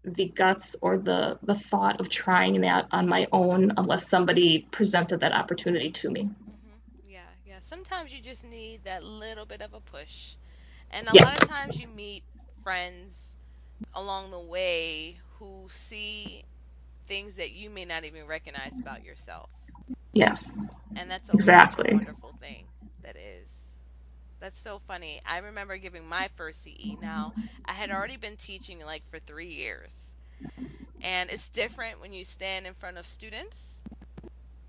the 0.05 0.25
guts 0.29 0.75
or 0.81 0.97
the 0.97 1.37
the 1.43 1.55
thought 1.55 1.99
of 1.99 2.09
trying 2.09 2.61
that 2.61 2.87
on 2.91 3.07
my 3.07 3.27
own 3.31 3.71
unless 3.77 4.07
somebody 4.07 4.67
presented 4.71 5.19
that 5.21 5.31
opportunity 5.31 5.91
to 5.91 6.09
me. 6.09 6.23
Mm-hmm. 6.23 7.11
Yeah, 7.11 7.19
yeah. 7.45 7.59
Sometimes 7.61 8.13
you 8.13 8.21
just 8.21 8.45
need 8.45 8.83
that 8.83 9.03
little 9.03 9.45
bit 9.45 9.61
of 9.61 9.73
a 9.73 9.79
push, 9.79 10.35
and 10.91 11.07
a 11.07 11.11
yeah. 11.13 11.23
lot 11.23 11.41
of 11.41 11.49
times 11.49 11.79
you 11.79 11.87
meet 11.87 12.23
friends 12.63 13.35
along 13.93 14.31
the 14.31 14.39
way 14.39 15.17
who 15.39 15.65
see 15.69 16.43
things 17.07 17.35
that 17.35 17.51
you 17.51 17.69
may 17.69 17.85
not 17.85 18.03
even 18.05 18.25
recognize 18.25 18.77
about 18.79 19.03
yourself. 19.03 19.49
Yes. 20.13 20.57
And 20.95 21.11
that's 21.11 21.29
exactly. 21.29 21.91
a 21.91 21.95
wonderful 21.95 22.33
thing. 22.39 22.65
That 23.03 23.17
is. 23.17 23.64
That's 24.39 24.59
so 24.59 24.79
funny. 24.79 25.21
I 25.25 25.39
remember 25.39 25.77
giving 25.77 26.07
my 26.07 26.29
first 26.35 26.63
CE. 26.63 26.95
Now, 27.01 27.33
I 27.65 27.73
had 27.73 27.89
already 27.91 28.17
been 28.17 28.35
teaching 28.37 28.79
like 28.85 29.07
for 29.09 29.19
three 29.19 29.47
years. 29.53 30.15
And 31.01 31.29
it's 31.29 31.49
different 31.49 32.01
when 32.01 32.13
you 32.13 32.25
stand 32.25 32.65
in 32.65 32.73
front 32.73 32.97
of 32.97 33.05
students 33.05 33.79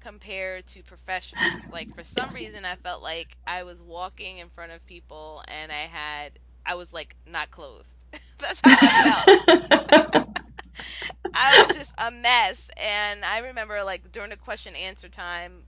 compared 0.00 0.66
to 0.68 0.82
professionals. 0.82 1.68
Like, 1.72 1.94
for 1.94 2.04
some 2.04 2.32
reason, 2.32 2.64
I 2.64 2.76
felt 2.76 3.02
like 3.02 3.36
I 3.46 3.62
was 3.64 3.80
walking 3.80 4.38
in 4.38 4.48
front 4.48 4.72
of 4.72 4.84
people 4.86 5.42
and 5.48 5.72
I 5.72 5.86
had, 5.90 6.38
I 6.64 6.74
was 6.74 6.92
like 6.92 7.16
not 7.26 7.50
clothed. 7.50 7.88
That's 8.38 8.60
how 8.64 8.76
I 8.80 9.24
felt. 9.24 10.28
I 11.34 11.64
was 11.66 11.76
just 11.76 11.94
a 11.98 12.10
mess. 12.10 12.70
And 12.76 13.24
I 13.24 13.38
remember 13.38 13.82
like 13.82 14.12
during 14.12 14.30
the 14.30 14.36
question 14.36 14.74
answer 14.76 15.08
time 15.08 15.64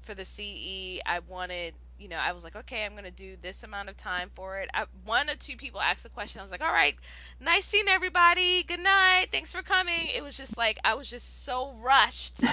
for 0.00 0.14
the 0.14 0.24
CE, 0.24 1.00
I 1.06 1.20
wanted 1.26 1.74
you 1.98 2.08
know, 2.08 2.16
I 2.16 2.32
was 2.32 2.44
like, 2.44 2.54
okay, 2.56 2.84
I'm 2.84 2.94
gonna 2.94 3.10
do 3.10 3.36
this 3.40 3.62
amount 3.62 3.88
of 3.88 3.96
time 3.96 4.30
for 4.34 4.58
it. 4.58 4.70
I, 4.72 4.84
one 5.04 5.28
or 5.28 5.34
two 5.34 5.56
people 5.56 5.80
asked 5.80 6.04
a 6.06 6.08
question. 6.08 6.40
I 6.40 6.42
was 6.42 6.50
like, 6.50 6.62
all 6.62 6.72
right, 6.72 6.94
nice 7.40 7.64
seeing 7.64 7.88
everybody. 7.88 8.62
Good 8.62 8.80
night. 8.80 9.26
Thanks 9.32 9.52
for 9.52 9.62
coming. 9.62 10.06
It 10.14 10.22
was 10.22 10.36
just 10.36 10.56
like 10.56 10.78
I 10.84 10.94
was 10.94 11.10
just 11.10 11.44
so 11.44 11.72
rushed. 11.82 12.44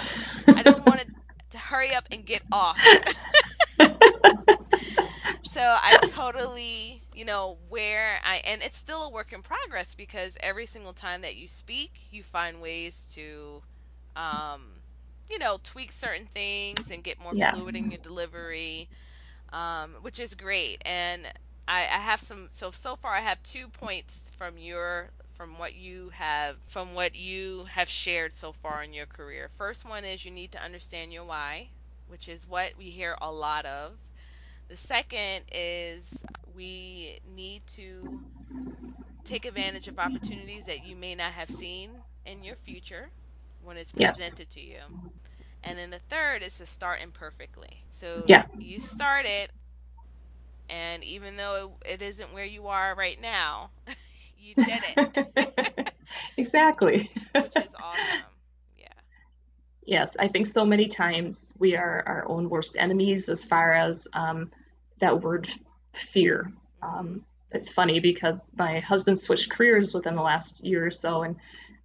I 0.47 0.63
just 0.63 0.85
wanted 0.87 1.13
to 1.51 1.57
hurry 1.57 1.93
up 1.93 2.07
and 2.11 2.25
get 2.25 2.41
off. 2.51 2.77
so 5.43 5.61
I 5.61 5.99
totally, 6.07 7.03
you 7.13 7.25
know, 7.25 7.57
where 7.69 8.19
I 8.25 8.41
and 8.45 8.63
it's 8.63 8.77
still 8.77 9.03
a 9.03 9.09
work 9.09 9.31
in 9.31 9.41
progress 9.41 9.93
because 9.93 10.37
every 10.41 10.65
single 10.65 10.93
time 10.93 11.21
that 11.21 11.35
you 11.35 11.47
speak, 11.47 12.07
you 12.11 12.23
find 12.23 12.61
ways 12.61 13.07
to 13.13 13.61
um, 14.15 14.61
you 15.29 15.37
know, 15.37 15.59
tweak 15.63 15.91
certain 15.91 16.27
things 16.33 16.89
and 16.89 17.03
get 17.03 17.19
more 17.19 17.33
yes. 17.35 17.55
fluid 17.55 17.75
in 17.75 17.91
your 17.91 17.99
delivery 17.99 18.89
um, 19.55 19.95
which 20.01 20.19
is 20.19 20.35
great. 20.35 20.81
And 20.85 21.25
I, 21.67 21.81
I 21.81 21.99
have 21.99 22.19
some. 22.21 22.49
So 22.51 22.69
so 22.71 22.95
far, 22.95 23.13
I 23.13 23.21
have 23.21 23.41
two 23.41 23.69
points 23.69 24.29
from 24.37 24.57
your 24.57 25.09
from 25.33 25.57
what 25.57 25.75
you 25.75 26.11
have 26.13 26.57
from 26.67 26.93
what 26.93 27.15
you 27.15 27.65
have 27.71 27.89
shared 27.89 28.33
so 28.33 28.51
far 28.51 28.83
in 28.83 28.93
your 28.93 29.05
career. 29.05 29.49
First 29.57 29.87
one 29.87 30.03
is 30.03 30.25
you 30.25 30.31
need 30.31 30.51
to 30.51 30.61
understand 30.61 31.11
your 31.13 31.23
why, 31.23 31.69
which 32.07 32.27
is 32.27 32.47
what 32.47 32.73
we 32.77 32.85
hear 32.85 33.17
a 33.21 33.31
lot 33.31 33.65
of. 33.65 33.93
The 34.67 34.77
second 34.77 35.43
is 35.51 36.25
we 36.55 37.19
need 37.35 37.65
to 37.67 38.19
take 39.23 39.45
advantage 39.45 39.87
of 39.87 39.99
opportunities 39.99 40.65
that 40.65 40.85
you 40.85 40.95
may 40.95 41.15
not 41.15 41.31
have 41.31 41.49
seen 41.49 41.91
in 42.25 42.43
your 42.43 42.55
future 42.55 43.09
when 43.63 43.77
it's 43.77 43.91
presented 43.91 44.47
yes. 44.47 44.55
to 44.55 44.61
you. 44.61 44.79
And 45.65 45.77
then 45.77 45.89
the 45.89 45.99
third 46.09 46.43
is 46.43 46.57
to 46.59 46.65
start 46.65 47.01
imperfectly. 47.01 47.81
So 47.89 48.23
yes. 48.27 48.55
you 48.57 48.79
start 48.79 49.25
it, 49.25 49.51
and 50.69 51.03
even 51.03 51.37
though 51.37 51.73
it, 51.85 51.93
it 51.93 52.01
isn't 52.03 52.33
where 52.33 52.45
you 52.45 52.67
are 52.67 52.95
right 52.95 53.19
now, 53.19 53.71
you 54.37 54.53
did 54.55 54.83
it. 54.95 55.93
exactly. 56.37 57.09
Which 57.33 57.55
is 57.57 57.73
awesome. 57.81 58.25
Yeah. 58.77 58.87
Yes, 59.85 60.11
I 60.19 60.27
think 60.27 60.47
so 60.47 60.65
many 60.65 60.87
times 60.87 61.51
we 61.57 61.75
are 61.75 62.03
our 62.05 62.25
own 62.29 62.47
worst 62.47 62.75
enemies 62.77 63.27
as 63.27 63.43
far 63.43 63.73
as 63.73 64.07
um, 64.13 64.51
that 64.99 65.19
word 65.19 65.49
fear. 65.93 66.51
Um, 66.83 67.25
it's 67.51 67.71
funny 67.71 67.99
because 67.99 68.41
my 68.57 68.79
husband 68.81 69.17
switched 69.17 69.49
careers 69.49 69.93
within 69.93 70.15
the 70.15 70.21
last 70.21 70.63
year 70.63 70.85
or 70.85 70.91
so, 70.91 71.23
and 71.23 71.35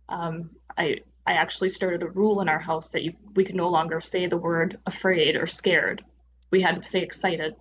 um, 0.08 0.50
I 0.76 0.98
I 1.30 1.34
actually 1.34 1.68
started 1.68 2.02
a 2.02 2.08
rule 2.08 2.40
in 2.40 2.48
our 2.48 2.58
house 2.58 2.88
that 2.88 3.04
you, 3.04 3.12
we 3.36 3.44
could 3.44 3.54
no 3.54 3.68
longer 3.68 4.00
say 4.00 4.26
the 4.26 4.36
word 4.36 4.78
afraid 4.86 5.36
or 5.36 5.46
scared. 5.46 6.04
We 6.50 6.60
had 6.60 6.82
to 6.82 6.90
say 6.90 7.02
excited. 7.02 7.54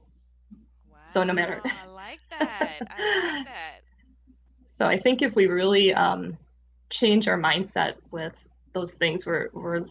Wow, 0.90 0.98
so 1.06 1.24
no 1.24 1.34
matter. 1.34 1.62
I 1.64 1.86
like 1.86 2.20
that. 2.32 2.80
I 2.90 3.36
like 3.38 3.46
that. 3.46 3.82
So 4.72 4.88
I 4.88 4.98
think 4.98 5.22
if 5.22 5.36
we 5.36 5.46
really 5.46 5.94
um, 5.94 6.36
change 6.90 7.28
our 7.28 7.38
mindset 7.38 7.98
with 8.10 8.34
those 8.74 8.94
things, 8.94 9.28
we're 9.28 9.50
we're 9.54 9.86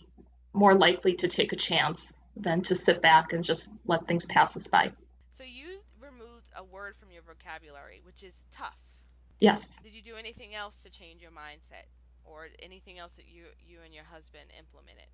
more 0.54 0.74
likely 0.74 1.14
to 1.14 1.28
take 1.28 1.52
a 1.52 1.56
chance 1.56 2.14
than 2.36 2.60
to 2.62 2.74
sit 2.74 3.00
back 3.00 3.32
and 3.32 3.44
just 3.44 3.68
let 3.86 4.04
things 4.08 4.24
pass 4.24 4.56
us 4.56 4.66
by. 4.66 4.90
So 5.30 5.44
you 5.44 5.78
removed 6.00 6.50
a 6.56 6.64
word 6.64 6.96
from 6.96 7.12
your 7.12 7.22
vocabulary, 7.22 8.00
which 8.02 8.24
is 8.24 8.44
tough. 8.50 8.80
Yes. 9.38 9.68
Did 9.84 9.94
you 9.94 10.02
do 10.02 10.16
anything 10.16 10.56
else 10.56 10.82
to 10.82 10.90
change 10.90 11.22
your 11.22 11.30
mindset? 11.30 11.86
Or 12.30 12.48
anything 12.62 12.98
else 12.98 13.14
that 13.16 13.26
you 13.28 13.44
you 13.66 13.78
and 13.84 13.94
your 13.94 14.04
husband 14.04 14.44
implemented? 14.58 15.08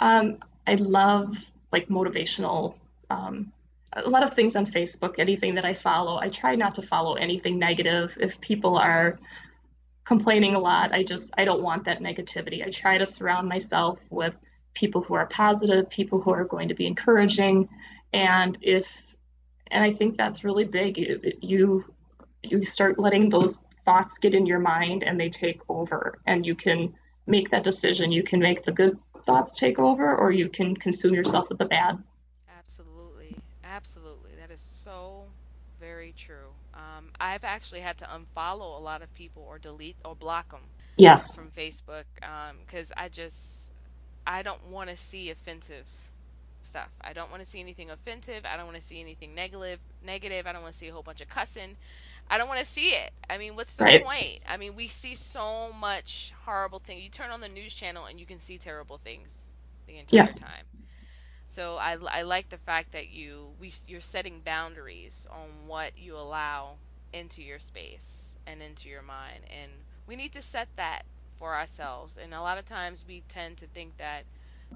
Um, 0.00 0.38
I 0.66 0.74
love 0.74 1.36
like 1.72 1.88
motivational. 1.88 2.74
Um, 3.10 3.52
a 3.94 4.08
lot 4.08 4.22
of 4.22 4.34
things 4.34 4.56
on 4.56 4.66
Facebook, 4.66 5.16
anything 5.18 5.54
that 5.54 5.64
I 5.64 5.74
follow, 5.74 6.18
I 6.18 6.28
try 6.28 6.54
not 6.54 6.74
to 6.76 6.82
follow 6.82 7.14
anything 7.14 7.58
negative. 7.58 8.16
If 8.18 8.40
people 8.40 8.76
are 8.76 9.18
complaining 10.04 10.54
a 10.54 10.58
lot, 10.58 10.92
I 10.92 11.02
just 11.02 11.30
I 11.36 11.44
don't 11.44 11.62
want 11.62 11.84
that 11.84 12.00
negativity. 12.00 12.66
I 12.66 12.70
try 12.70 12.98
to 12.98 13.06
surround 13.06 13.48
myself 13.48 13.98
with 14.10 14.34
people 14.74 15.02
who 15.02 15.14
are 15.14 15.26
positive, 15.26 15.88
people 15.90 16.20
who 16.20 16.32
are 16.32 16.44
going 16.44 16.68
to 16.68 16.74
be 16.74 16.86
encouraging, 16.86 17.68
and 18.12 18.56
if 18.62 18.86
and 19.70 19.82
I 19.82 19.92
think 19.92 20.16
that's 20.16 20.44
really 20.44 20.64
big. 20.64 20.98
You 20.98 21.20
you, 21.40 21.84
you 22.42 22.64
start 22.64 22.98
letting 22.98 23.28
those 23.28 23.58
thoughts 23.84 24.18
get 24.18 24.34
in 24.34 24.46
your 24.46 24.58
mind 24.58 25.02
and 25.02 25.18
they 25.18 25.28
take 25.28 25.60
over 25.68 26.18
and 26.26 26.46
you 26.46 26.54
can 26.54 26.94
make 27.26 27.50
that 27.50 27.64
decision. 27.64 28.12
You 28.12 28.22
can 28.22 28.40
make 28.40 28.64
the 28.64 28.72
good 28.72 28.98
thoughts 29.26 29.56
take 29.56 29.78
over 29.78 30.14
or 30.16 30.32
you 30.32 30.48
can 30.48 30.76
consume 30.76 31.14
yourself 31.14 31.48
with 31.48 31.58
the 31.58 31.64
bad. 31.64 32.02
Absolutely. 32.58 33.36
Absolutely. 33.64 34.30
That 34.40 34.50
is 34.50 34.60
so 34.60 35.24
very 35.80 36.14
true. 36.16 36.52
Um, 36.74 37.10
i've 37.20 37.44
actually 37.44 37.80
had 37.80 37.98
to 37.98 38.06
unfollow 38.06 38.78
a 38.78 38.82
lot 38.82 39.02
of 39.02 39.12
people 39.14 39.44
or 39.46 39.58
delete 39.58 39.96
or 40.04 40.14
block 40.14 40.50
them 40.50 40.60
yes. 40.96 41.34
from 41.34 41.50
facebook 41.50 42.04
because 42.64 42.90
um, 42.92 42.96
i 42.96 43.08
just 43.08 43.72
i 44.26 44.42
don't 44.42 44.64
want 44.68 44.88
to 44.88 44.96
see 44.96 45.28
offensive 45.28 45.86
stuff. 46.62 46.88
I 47.00 47.12
don't 47.12 47.30
want 47.30 47.42
to 47.42 47.48
see 47.48 47.60
anything 47.60 47.90
offensive. 47.90 48.44
I 48.44 48.56
don't 48.56 48.66
want 48.66 48.76
to 48.76 48.82
see 48.82 49.00
anything 49.00 49.34
negative 49.34 49.80
negative. 50.04 50.46
I 50.46 50.52
don't 50.52 50.62
want 50.62 50.74
to 50.74 50.78
see 50.78 50.88
a 50.88 50.92
whole 50.92 51.02
bunch 51.02 51.20
of 51.20 51.28
cussing 51.28 51.76
I 52.30 52.38
don't 52.38 52.48
want 52.48 52.60
to 52.60 52.66
see 52.66 52.90
it. 52.90 53.10
I 53.28 53.38
mean, 53.38 53.56
what's 53.56 53.76
the 53.76 53.84
right. 53.84 54.04
point? 54.04 54.40
I 54.48 54.56
mean, 54.56 54.74
we 54.74 54.86
see 54.86 55.14
so 55.14 55.72
much 55.72 56.32
horrible 56.44 56.78
things. 56.78 57.02
You 57.02 57.10
turn 57.10 57.30
on 57.30 57.40
the 57.40 57.48
news 57.48 57.74
channel 57.74 58.06
and 58.06 58.18
you 58.18 58.26
can 58.26 58.38
see 58.38 58.58
terrible 58.58 58.96
things 58.96 59.46
the 59.86 59.98
entire 59.98 60.20
yes. 60.24 60.38
time. 60.38 60.64
So 61.46 61.76
I, 61.76 61.98
I 62.10 62.22
like 62.22 62.48
the 62.48 62.56
fact 62.56 62.92
that 62.92 63.10
you 63.10 63.48
we 63.60 63.74
you're 63.86 64.00
setting 64.00 64.40
boundaries 64.42 65.26
on 65.30 65.66
what 65.66 65.98
you 65.98 66.16
allow 66.16 66.76
into 67.12 67.42
your 67.42 67.58
space 67.58 68.38
and 68.46 68.62
into 68.62 68.88
your 68.88 69.02
mind, 69.02 69.40
and 69.50 69.70
we 70.06 70.16
need 70.16 70.32
to 70.32 70.40
set 70.40 70.68
that 70.76 71.02
for 71.38 71.54
ourselves. 71.54 72.16
And 72.16 72.32
a 72.32 72.40
lot 72.40 72.56
of 72.56 72.64
times 72.64 73.04
we 73.06 73.22
tend 73.28 73.58
to 73.58 73.66
think 73.66 73.98
that 73.98 74.24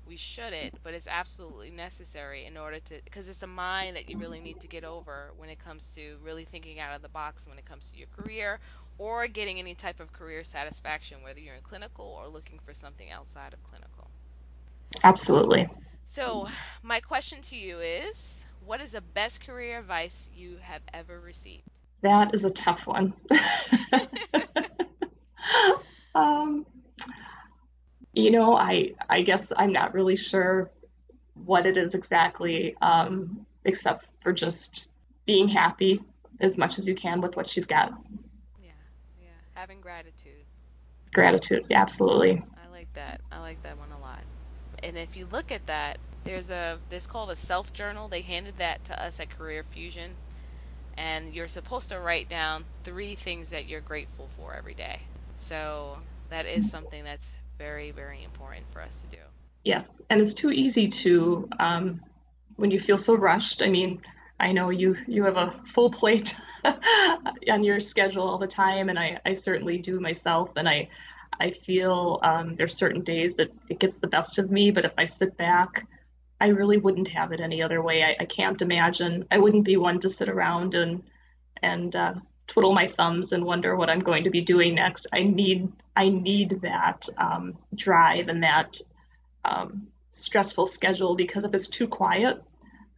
we 0.06 0.16
shouldn't, 0.16 0.82
but 0.82 0.94
it's 0.94 1.08
absolutely 1.08 1.70
necessary 1.70 2.46
in 2.46 2.56
order 2.56 2.78
to, 2.80 3.00
because 3.04 3.28
it's 3.28 3.42
a 3.42 3.46
mind 3.46 3.96
that 3.96 4.10
you 4.10 4.18
really 4.18 4.40
need 4.40 4.60
to 4.60 4.68
get 4.68 4.84
over 4.84 5.32
when 5.36 5.48
it 5.48 5.58
comes 5.58 5.88
to 5.94 6.16
really 6.22 6.44
thinking 6.44 6.80
out 6.80 6.94
of 6.94 7.02
the 7.02 7.08
box 7.08 7.46
when 7.46 7.58
it 7.58 7.64
comes 7.64 7.90
to 7.90 7.98
your 7.98 8.08
career 8.08 8.58
or 8.98 9.26
getting 9.26 9.58
any 9.58 9.74
type 9.74 10.00
of 10.00 10.12
career 10.12 10.44
satisfaction, 10.44 11.22
whether 11.22 11.40
you're 11.40 11.54
in 11.54 11.62
clinical 11.62 12.04
or 12.04 12.28
looking 12.28 12.58
for 12.64 12.72
something 12.72 13.10
outside 13.10 13.52
of 13.52 13.62
clinical. 13.64 14.08
Absolutely. 15.04 15.68
So, 16.04 16.48
my 16.82 17.00
question 17.00 17.42
to 17.42 17.56
you 17.56 17.80
is 17.80 18.46
what 18.64 18.80
is 18.80 18.92
the 18.92 19.00
best 19.00 19.44
career 19.44 19.80
advice 19.80 20.30
you 20.34 20.58
have 20.60 20.82
ever 20.94 21.20
received? 21.20 21.64
That 22.02 22.34
is 22.34 22.44
a 22.44 22.50
tough 22.50 22.86
one. 22.86 23.12
um, 26.14 26.64
you 28.16 28.30
know, 28.30 28.56
I 28.56 28.94
I 29.10 29.20
guess 29.22 29.52
I'm 29.56 29.72
not 29.72 29.94
really 29.94 30.16
sure 30.16 30.70
what 31.44 31.66
it 31.66 31.76
is 31.76 31.94
exactly, 31.94 32.74
um, 32.80 33.46
except 33.66 34.06
for 34.22 34.32
just 34.32 34.86
being 35.26 35.48
happy 35.48 36.00
as 36.40 36.56
much 36.56 36.78
as 36.78 36.88
you 36.88 36.94
can 36.94 37.20
with 37.20 37.36
what 37.36 37.54
you've 37.54 37.68
got. 37.68 37.92
Yeah, 38.60 38.70
yeah, 39.20 39.28
having 39.54 39.82
gratitude. 39.82 40.44
Gratitude, 41.12 41.66
yeah, 41.68 41.82
absolutely. 41.82 42.42
I 42.56 42.70
like 42.72 42.92
that. 42.94 43.20
I 43.30 43.40
like 43.40 43.62
that 43.62 43.78
one 43.78 43.92
a 43.92 44.00
lot. 44.00 44.22
And 44.82 44.96
if 44.96 45.14
you 45.14 45.28
look 45.30 45.52
at 45.52 45.66
that, 45.66 45.98
there's 46.24 46.50
a 46.50 46.78
this 46.88 47.06
called 47.06 47.30
a 47.30 47.36
self 47.36 47.74
journal. 47.74 48.08
They 48.08 48.22
handed 48.22 48.56
that 48.56 48.82
to 48.86 49.00
us 49.00 49.20
at 49.20 49.28
Career 49.28 49.62
Fusion, 49.62 50.12
and 50.96 51.34
you're 51.34 51.48
supposed 51.48 51.90
to 51.90 52.00
write 52.00 52.30
down 52.30 52.64
three 52.82 53.14
things 53.14 53.50
that 53.50 53.68
you're 53.68 53.82
grateful 53.82 54.30
for 54.38 54.54
every 54.54 54.74
day. 54.74 55.02
So 55.36 55.98
that 56.30 56.46
is 56.46 56.70
something 56.70 57.04
that's 57.04 57.36
very, 57.58 57.90
very 57.90 58.22
important 58.24 58.70
for 58.70 58.82
us 58.82 59.00
to 59.02 59.16
do. 59.16 59.22
Yeah, 59.64 59.82
and 60.10 60.20
it's 60.20 60.34
too 60.34 60.50
easy 60.50 60.88
to 60.88 61.48
um, 61.58 62.00
when 62.56 62.70
you 62.70 62.78
feel 62.78 62.98
so 62.98 63.14
rushed. 63.14 63.62
I 63.62 63.68
mean, 63.68 64.00
I 64.38 64.52
know 64.52 64.70
you 64.70 64.96
you 65.06 65.24
have 65.24 65.36
a 65.36 65.54
full 65.74 65.90
plate 65.90 66.34
on 67.50 67.64
your 67.64 67.80
schedule 67.80 68.22
all 68.22 68.38
the 68.38 68.46
time, 68.46 68.88
and 68.88 68.98
I, 68.98 69.20
I 69.24 69.34
certainly 69.34 69.78
do 69.78 69.98
myself. 69.98 70.50
And 70.56 70.68
I 70.68 70.88
I 71.40 71.50
feel 71.50 72.20
um, 72.22 72.54
there's 72.56 72.76
certain 72.76 73.02
days 73.02 73.36
that 73.36 73.52
it 73.68 73.78
gets 73.78 73.98
the 73.98 74.06
best 74.06 74.38
of 74.38 74.50
me, 74.50 74.70
but 74.70 74.84
if 74.84 74.92
I 74.96 75.06
sit 75.06 75.36
back, 75.36 75.86
I 76.40 76.48
really 76.48 76.76
wouldn't 76.76 77.08
have 77.08 77.32
it 77.32 77.40
any 77.40 77.62
other 77.62 77.82
way. 77.82 78.02
I, 78.02 78.16
I 78.20 78.24
can't 78.26 78.60
imagine. 78.62 79.26
I 79.30 79.38
wouldn't 79.38 79.64
be 79.64 79.76
one 79.76 80.00
to 80.00 80.10
sit 80.10 80.28
around 80.28 80.74
and 80.74 81.02
and 81.62 81.96
uh, 81.96 82.14
twiddle 82.46 82.74
my 82.74 82.88
thumbs 82.88 83.32
and 83.32 83.44
wonder 83.44 83.74
what 83.76 83.90
I'm 83.90 84.00
going 84.00 84.24
to 84.24 84.30
be 84.30 84.42
doing 84.42 84.74
next. 84.74 85.06
I 85.12 85.22
need 85.22 85.72
I 85.96 86.08
need 86.10 86.60
that 86.62 87.08
um, 87.16 87.56
drive 87.74 88.28
and 88.28 88.42
that 88.42 88.76
um, 89.44 89.88
stressful 90.10 90.68
schedule 90.68 91.14
because 91.16 91.44
if 91.44 91.54
it's 91.54 91.68
too 91.68 91.88
quiet, 91.88 92.42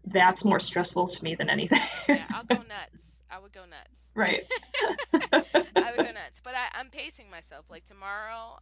that's 0.06 0.44
more 0.44 0.60
stressful 0.60 1.08
to 1.08 1.24
me 1.24 1.34
than 1.34 1.48
anything. 1.48 1.80
yeah, 2.08 2.24
I'll 2.30 2.44
go 2.44 2.56
nuts. 2.68 3.22
I 3.30 3.38
would 3.38 3.52
go 3.52 3.60
nuts. 3.60 4.08
Right. 4.14 4.46
I 5.32 5.92
would 5.96 6.06
go 6.06 6.12
nuts. 6.12 6.40
But 6.42 6.54
I, 6.54 6.78
I'm 6.78 6.88
pacing 6.88 7.30
myself. 7.30 7.66
Like 7.70 7.84
tomorrow, 7.84 8.58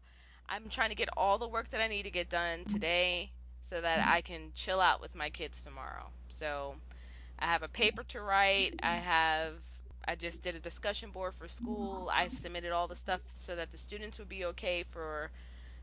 I'm 0.48 0.68
trying 0.68 0.90
to 0.90 0.96
get 0.96 1.08
all 1.16 1.38
the 1.38 1.48
work 1.48 1.70
that 1.70 1.80
I 1.80 1.88
need 1.88 2.02
to 2.02 2.10
get 2.10 2.28
done 2.28 2.64
today 2.64 3.30
so 3.62 3.80
that 3.80 4.06
I 4.06 4.20
can 4.20 4.52
chill 4.54 4.80
out 4.80 5.00
with 5.00 5.14
my 5.14 5.30
kids 5.30 5.62
tomorrow. 5.62 6.10
So 6.28 6.76
I 7.38 7.46
have 7.46 7.62
a 7.62 7.68
paper 7.68 8.02
to 8.04 8.20
write. 8.20 8.80
I 8.82 8.96
have 8.96 9.54
I 10.06 10.14
just 10.14 10.42
did 10.42 10.54
a 10.54 10.60
discussion 10.60 11.10
board 11.10 11.34
for 11.34 11.48
school. 11.48 12.10
I 12.12 12.28
submitted 12.28 12.72
all 12.72 12.88
the 12.88 12.96
stuff 12.96 13.20
so 13.34 13.56
that 13.56 13.70
the 13.72 13.78
students 13.78 14.18
would 14.18 14.28
be 14.28 14.44
okay 14.46 14.82
for 14.82 15.30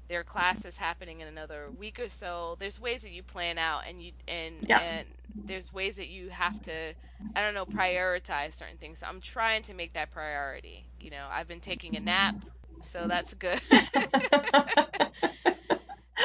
their 0.07 0.23
classes 0.23 0.77
happening 0.77 1.21
in 1.21 1.27
another 1.27 1.69
week 1.71 1.99
or 1.99 2.09
so. 2.09 2.55
There's 2.59 2.79
ways 2.79 3.01
that 3.03 3.11
you 3.11 3.23
plan 3.23 3.57
out 3.57 3.83
and 3.87 4.01
you 4.01 4.11
and 4.27 4.67
Yeah. 4.67 4.79
and 4.79 5.07
there's 5.47 5.73
ways 5.73 5.95
that 5.97 6.07
you 6.09 6.29
have 6.29 6.61
to 6.63 6.93
I 7.35 7.41
don't 7.41 7.53
know 7.53 7.65
prioritize 7.65 8.53
certain 8.53 8.77
things. 8.77 8.99
So 8.99 9.07
I'm 9.07 9.21
trying 9.21 9.63
to 9.63 9.73
make 9.73 9.93
that 9.93 10.11
priority. 10.11 10.85
You 10.99 11.11
know, 11.11 11.27
I've 11.31 11.47
been 11.47 11.61
taking 11.61 11.95
a 11.95 11.99
nap, 11.99 12.45
so 12.81 13.07
that's 13.07 13.33
good. 13.33 13.61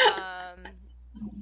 um 0.07 0.61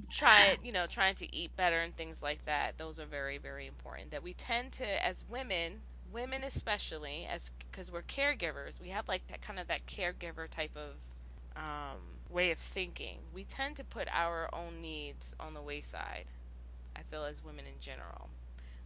try 0.09 0.57
you 0.63 0.71
know 0.71 0.85
trying 0.87 1.15
to 1.15 1.33
eat 1.35 1.55
better 1.55 1.81
and 1.81 1.95
things 1.95 2.21
like 2.21 2.45
that 2.45 2.77
those 2.77 2.99
are 2.99 3.05
very 3.05 3.37
very 3.37 3.67
important 3.67 4.11
that 4.11 4.23
we 4.23 4.33
tend 4.33 4.71
to 4.71 5.05
as 5.05 5.25
women 5.27 5.81
women 6.11 6.43
especially 6.43 7.25
as 7.29 7.51
because 7.71 7.91
we're 7.91 8.01
caregivers 8.03 8.79
we 8.81 8.89
have 8.89 9.07
like 9.07 9.27
that 9.27 9.41
kind 9.41 9.59
of 9.59 9.67
that 9.67 9.85
caregiver 9.87 10.49
type 10.49 10.75
of 10.75 10.95
um, 11.55 11.99
way 12.29 12.51
of 12.51 12.59
thinking 12.59 13.19
we 13.33 13.43
tend 13.43 13.75
to 13.77 13.83
put 13.83 14.07
our 14.11 14.49
own 14.53 14.81
needs 14.81 15.35
on 15.39 15.53
the 15.53 15.61
wayside 15.61 16.25
i 16.95 17.01
feel 17.03 17.25
as 17.25 17.43
women 17.43 17.65
in 17.65 17.79
general 17.79 18.29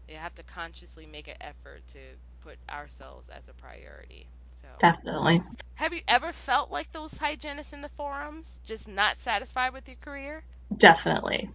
we 0.08 0.16
have 0.16 0.36
to 0.36 0.44
consciously 0.44 1.06
make 1.06 1.28
an 1.28 1.36
effort 1.42 1.88
to 1.88 2.00
put 2.42 2.58
ourselves 2.70 3.30
as 3.30 3.48
a 3.50 3.54
priority 3.54 4.30
so 4.56 4.68
Definitely. 4.80 5.42
have 5.76 5.94
you 5.94 6.02
ever 6.08 6.34
felt 6.34 6.72
like 6.72 6.92
those 6.92 7.18
hygienists 7.20 7.74
in 7.74 7.82
the 7.82 7.90
forums 7.90 8.62
just 8.64 8.88
not 8.88 9.18
satisfied 9.18 9.74
with 9.74 9.88
your 9.88 9.98
career 10.02 10.46
Definitely. 10.76 11.50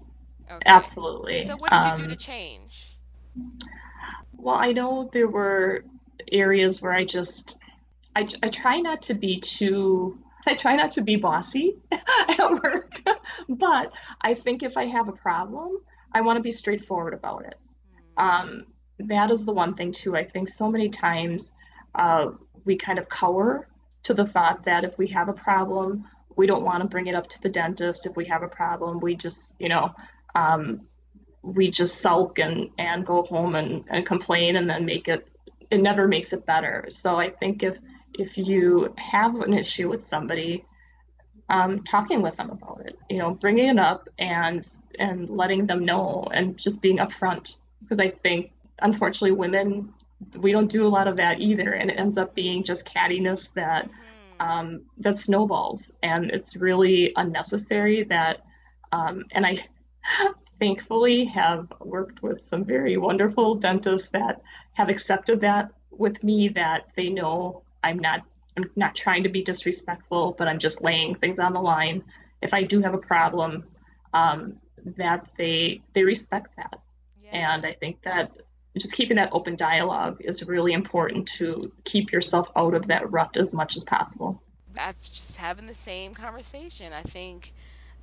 okay 0.51 0.91
Absolutely. 0.91 1.39
So 1.39 1.57
what 1.57 1.73
did 1.73 1.85
you 1.85 1.93
do 1.93 2.07
Um, 2.07 2.09
to 2.09 2.17
change? 2.17 2.99
Well, 4.37 4.57
I 4.57 4.73
know 4.73 5.09
there 5.13 5.29
were 5.29 5.85
areas 6.31 6.81
where 6.81 6.93
I 6.93 7.05
just, 7.05 7.57
I, 8.15 8.29
I 8.43 8.49
try 8.49 8.81
not 8.81 9.03
to 9.03 9.15
be 9.15 9.41
too, 9.41 10.19
I 10.47 10.55
try 10.55 10.77
not 10.77 10.93
to 10.93 11.03
be 11.03 11.17
bossy 11.17 11.77
at 11.93 12.39
work, 12.39 12.93
but 13.49 13.93
I 14.21 14.35
think 14.35 14.63
if 14.63 14.77
I 14.77 14.87
have 14.87 15.09
a 15.09 15.13
problem, 15.13 15.79
I 16.13 16.21
want 16.21 16.37
to 16.37 16.43
be 16.43 16.53
straightforward 16.53 17.15
about 17.15 17.45
it. 17.47 17.59
Um, 18.17 18.67
that 18.99 19.31
is 19.31 19.45
the 19.45 19.53
one 19.53 19.75
thing 19.75 19.93
too. 19.93 20.17
I 20.17 20.25
think 20.25 20.49
so 20.49 20.71
many 20.71 20.89
times 20.89 21.53
uh, 21.95 22.31
we 22.65 22.77
kind 22.77 22.99
of 22.99 23.09
cower 23.09 23.69
to 24.05 24.15
the 24.15 24.25
thought 24.25 24.65
that 24.65 24.85
if 24.85 24.97
we 24.99 25.09
have 25.09 25.29
a 25.29 25.33
problem, 25.33 26.05
we 26.37 26.47
don't 26.47 26.63
want 26.63 26.83
to 26.83 26.89
bring 26.89 27.07
it 27.07 27.15
up 27.15 27.29
to 27.29 27.41
the 27.43 27.49
dentist. 27.49 28.07
If 28.07 28.17
we 28.17 28.25
have 28.27 28.43
a 28.43 28.49
problem, 28.49 29.01
we 29.01 29.17
just, 29.17 29.55
you 29.59 29.69
know, 29.69 29.95
um, 30.35 30.83
we 31.47 31.71
just 31.71 32.01
sulk 32.01 32.39
and, 32.39 32.71
and 32.79 33.07
go 33.07 33.23
home 33.23 33.55
and, 33.55 33.85
and 33.89 34.05
complain 34.05 34.57
and 34.57 34.69
then 34.69 34.85
make 34.85 35.07
it, 35.09 35.29
it 35.71 35.81
never 35.81 36.09
makes 36.09 36.33
it 36.33 36.45
better. 36.45 36.87
So 36.91 37.17
I 37.17 37.31
think 37.31 37.63
if, 37.63 37.79
if 38.15 38.37
you 38.37 38.93
have 38.97 39.37
an 39.37 39.53
issue 39.53 39.89
with 39.89 40.03
somebody, 40.03 40.65
um, 41.49 41.85
talking 41.85 42.23
with 42.23 42.37
them 42.37 42.51
about 42.51 42.83
it, 42.85 42.99
you 43.09 43.19
know, 43.19 43.31
bringing 43.35 43.69
it 43.69 43.79
up 43.79 44.09
and, 44.19 44.67
and 44.99 45.31
letting 45.31 45.67
them 45.67 45.85
know 45.85 46.27
and 46.33 46.59
just 46.59 46.83
being 46.83 46.99
upfront. 46.99 47.55
Because 47.81 48.01
I 48.01 48.11
think, 48.11 48.51
unfortunately, 48.81 49.33
women, 49.33 49.95
we 50.39 50.51
don't 50.51 50.71
do 50.71 50.85
a 50.87 50.89
lot 50.89 51.07
of 51.07 51.17
that 51.19 51.41
either. 51.41 51.73
And 51.75 51.91
it 51.91 52.01
ends 52.01 52.19
up 52.19 52.35
being 52.35 52.65
just 52.65 52.85
cattiness 52.85 53.53
that, 53.55 53.89
Mhm. 53.89 54.47
um, 54.47 54.81
that 54.99 55.17
snowballs, 55.17 55.93
and 56.03 56.31
it's 56.31 56.57
really 56.57 57.13
unnecessary. 57.17 58.03
That, 58.05 58.45
um, 58.93 59.25
and 59.33 59.47
I 59.47 59.65
thankfully 60.59 61.25
have 61.27 61.73
worked 61.81 62.23
with 62.23 62.47
some 62.47 62.65
very 62.65 62.97
wonderful 62.97 63.55
dentists 63.55 64.09
that 64.11 64.43
have 64.75 64.89
accepted 64.89 65.41
that 65.41 65.71
with 65.91 66.23
me. 66.23 66.49
That 66.49 66.89
they 66.97 67.09
know 67.09 67.63
I'm 67.83 67.99
not, 67.99 68.23
I'm 68.57 68.71
not 68.77 68.95
trying 68.95 69.23
to 69.25 69.29
be 69.29 69.43
disrespectful, 69.43 70.35
but 70.39 70.49
I'm 70.49 70.59
just 70.59 70.83
laying 70.83 71.15
things 71.15 71.39
on 71.39 71.53
the 71.53 71.61
line. 71.61 72.03
If 72.43 72.53
I 72.55 72.63
do 72.63 72.81
have 72.83 72.95
a 72.95 72.99
problem, 72.99 73.65
um, 74.15 74.57
that 74.97 75.29
they 75.37 75.83
they 75.95 76.03
respect 76.03 76.51
that, 76.57 76.81
yeah. 77.23 77.31
and 77.53 77.67
I 77.67 77.73
think 77.73 78.03
that 78.03 78.33
just 78.79 78.95
keeping 78.95 79.17
that 79.17 79.31
open 79.33 79.57
dialogue 79.57 80.19
is 80.21 80.43
really 80.43 80.73
important 80.73 81.27
to 81.27 81.73
keep 81.85 82.13
yourself 82.13 82.49
out 82.57 82.75
of 82.75 82.87
that 82.89 83.11
rut 83.11 83.37
as 83.37 83.55
much 83.55 83.77
as 83.77 83.85
possible. 83.85 84.43
I'm 84.79 84.95
just 85.11 85.37
having 85.39 85.67
the 85.67 85.75
same 85.75 86.15
conversation. 86.15 86.93
I 86.93 87.03
think 87.03 87.55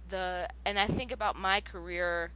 the 0.10 0.48
and 0.66 0.80
I 0.80 0.88
think 0.88 1.12
about 1.12 1.36
my 1.36 1.62
career, 1.62 2.32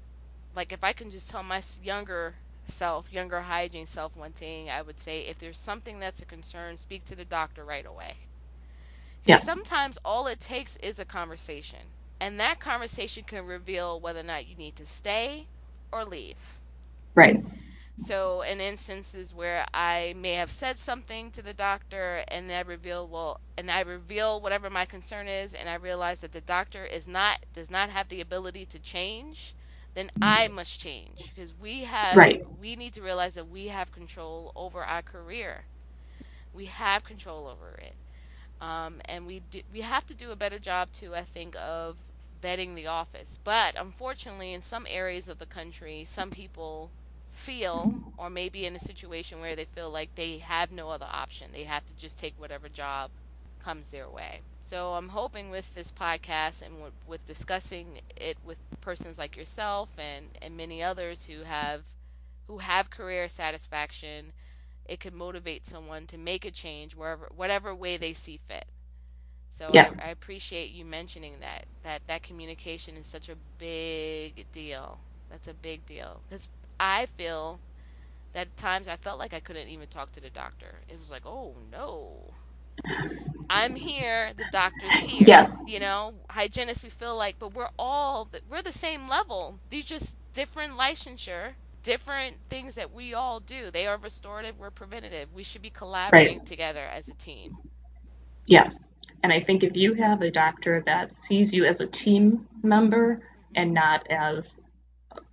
like 0.57 0.73
if 0.73 0.83
I 0.83 0.91
can 0.91 1.11
just 1.11 1.29
tell 1.29 1.43
my 1.43 1.61
younger 1.81 2.33
self, 2.67 3.13
younger 3.13 3.41
hygiene 3.41 3.85
self, 3.85 4.17
one 4.17 4.31
thing 4.31 4.69
I 4.69 4.81
would 4.81 4.99
say: 4.99 5.21
if 5.21 5.39
there's 5.39 5.57
something 5.57 5.99
that's 5.99 6.21
a 6.21 6.25
concern, 6.25 6.77
speak 6.77 7.05
to 7.05 7.15
the 7.15 7.23
doctor 7.23 7.63
right 7.63 7.85
away. 7.85 8.15
Yeah. 9.23 9.39
Sometimes 9.39 9.97
all 10.03 10.27
it 10.27 10.39
takes 10.39 10.75
is 10.77 10.99
a 10.99 11.05
conversation, 11.05 11.91
and 12.19 12.39
that 12.39 12.59
conversation 12.59 13.23
can 13.23 13.45
reveal 13.45 13.99
whether 13.99 14.21
or 14.21 14.23
not 14.23 14.47
you 14.47 14.55
need 14.55 14.75
to 14.77 14.85
stay 14.85 15.45
or 15.91 16.03
leave. 16.03 16.57
Right. 17.13 17.43
So, 17.99 18.41
in 18.41 18.61
instances 18.61 19.33
where 19.33 19.65
I 19.73 20.13
may 20.15 20.33
have 20.33 20.51
said 20.51 20.77
something 20.77 21.31
to 21.31 21.41
the 21.41 21.53
doctor 21.53 22.23
and 22.27 22.51
I 22.51 22.61
reveal 22.61 23.07
well, 23.07 23.41
and 23.57 23.71
I 23.71 23.81
reveal 23.81 24.39
whatever 24.39 24.69
my 24.69 24.85
concern 24.85 25.27
is, 25.27 25.53
and 25.53 25.67
I 25.69 25.75
realize 25.75 26.21
that 26.21 26.31
the 26.31 26.41
doctor 26.41 26.83
is 26.85 27.07
not 27.07 27.45
does 27.53 27.69
not 27.69 27.89
have 27.89 28.09
the 28.09 28.21
ability 28.21 28.65
to 28.67 28.79
change, 28.79 29.55
then 29.97 30.11
I 30.21 30.47
must 30.47 30.79
change 30.79 31.33
because 31.35 31.53
we 31.55 31.83
have 31.85 32.25
Right. 32.25 32.41
we 32.59 32.75
need 32.75 32.93
to 32.95 33.01
realize 33.03 33.35
that 33.35 33.49
we 33.49 33.67
have 33.69 33.91
control 33.91 34.53
over 34.55 34.83
our 34.85 35.03
career. 35.03 35.65
We 36.53 36.65
have 36.67 37.03
control 37.03 37.47
over 37.47 37.75
it, 37.77 37.95
um, 38.61 39.01
and 39.05 39.25
we 39.27 39.39
do, 39.39 39.61
we 39.71 39.81
have 39.81 40.05
to 40.07 40.15
do 40.15 40.31
a 40.31 40.35
better 40.37 40.59
job 40.59 40.91
too. 40.93 41.15
I 41.15 41.23
think 41.23 41.55
of 41.57 41.99
vetting 42.41 42.75
the 42.75 42.87
office, 42.87 43.39
but 43.43 43.75
unfortunately, 43.79 44.53
in 44.53 44.61
some 44.61 44.85
areas 44.89 45.27
of 45.29 45.39
the 45.39 45.45
country, 45.47 46.05
some 46.05 46.31
people 46.31 46.93
feel 47.29 47.97
or 48.17 48.29
maybe 48.29 48.65
in 48.65 48.75
a 48.75 48.79
situation 48.79 49.39
where 49.41 49.55
they 49.55 49.65
feel 49.65 49.91
like 49.91 50.15
they 50.15 50.39
have 50.39 50.71
no 50.71 50.89
other 50.89 51.07
option. 51.09 51.51
They 51.51 51.63
have 51.65 51.85
to 51.85 51.95
just 51.95 52.17
take 52.19 52.39
whatever 52.39 52.69
job 52.69 53.11
comes 53.59 53.89
their 53.89 54.09
way. 54.09 54.41
So 54.61 54.93
I'm 54.93 55.09
hoping 55.09 55.49
with 55.49 55.73
this 55.73 55.91
podcast 55.91 56.61
and 56.61 56.81
with, 56.81 56.93
with 57.05 57.25
discussing 57.25 58.01
it 58.15 58.37
with 58.43 58.59
persons 58.81 59.17
like 59.17 59.35
yourself 59.35 59.95
and, 59.97 60.29
and 60.41 60.55
many 60.57 60.81
others 60.83 61.25
who 61.25 61.43
have 61.43 61.85
who 62.47 62.59
have 62.59 62.89
career 62.89 63.27
satisfaction, 63.29 64.33
it 64.85 64.99
could 64.99 65.13
motivate 65.13 65.65
someone 65.65 66.05
to 66.07 66.17
make 66.17 66.45
a 66.45 66.51
change 66.51 66.95
wherever 66.95 67.29
whatever 67.35 67.73
way 67.75 67.97
they 67.97 68.13
see 68.13 68.37
fit. 68.37 68.65
So 69.49 69.73
Yeah. 69.73 69.87
I, 69.87 69.91
I 69.99 70.09
appreciate 70.09 70.71
you 70.71 70.85
mentioning 70.85 71.39
that 71.39 71.65
that 71.83 72.07
that 72.07 72.23
communication 72.23 72.97
is 72.97 73.07
such 73.07 73.29
a 73.29 73.35
big 73.57 74.51
deal. 74.51 75.01
That's 75.29 75.47
a 75.47 75.53
big 75.53 75.85
deal 75.85 76.23
because 76.27 76.49
I 76.79 77.05
feel 77.05 77.61
that 78.33 78.47
at 78.47 78.57
times 78.57 78.87
I 78.87 78.97
felt 78.97 79.19
like 79.19 79.33
I 79.33 79.39
couldn't 79.39 79.67
even 79.69 79.87
talk 79.87 80.11
to 80.13 80.21
the 80.21 80.29
doctor. 80.29 80.83
It 80.87 80.99
was 80.99 81.09
like, 81.11 81.25
oh 81.25 81.57
no, 81.71 82.35
I'm 83.49 83.75
here, 83.75 84.31
the 84.37 84.45
doctor's 84.51 84.93
here. 84.93 85.21
Yeah. 85.21 85.55
You 85.65 85.79
know, 85.79 86.13
hygienists, 86.29 86.83
we 86.83 86.89
feel 86.89 87.15
like, 87.15 87.39
but 87.39 87.53
we're 87.53 87.69
all 87.79 88.27
we're 88.49 88.61
the 88.61 88.71
same 88.71 89.07
level. 89.07 89.59
These 89.69 89.85
just 89.85 90.17
different 90.33 90.73
licensure, 90.73 91.53
different 91.83 92.37
things 92.49 92.75
that 92.75 92.93
we 92.93 93.13
all 93.13 93.39
do. 93.39 93.71
They 93.71 93.87
are 93.87 93.97
restorative, 93.97 94.59
we're 94.59 94.71
preventative. 94.71 95.29
We 95.33 95.43
should 95.43 95.61
be 95.61 95.69
collaborating 95.69 96.43
together 96.45 96.85
as 96.85 97.07
a 97.07 97.13
team. 97.13 97.57
Yes. 98.45 98.79
And 99.23 99.33
I 99.33 99.39
think 99.39 99.63
if 99.63 99.75
you 99.75 99.93
have 99.95 100.21
a 100.21 100.29
doctor 100.29 100.83
that 100.85 101.13
sees 101.13 101.53
you 101.53 101.65
as 101.65 101.79
a 101.79 101.87
team 101.87 102.47
member 102.63 103.21
and 103.55 103.73
not 103.73 104.05
as 104.09 104.59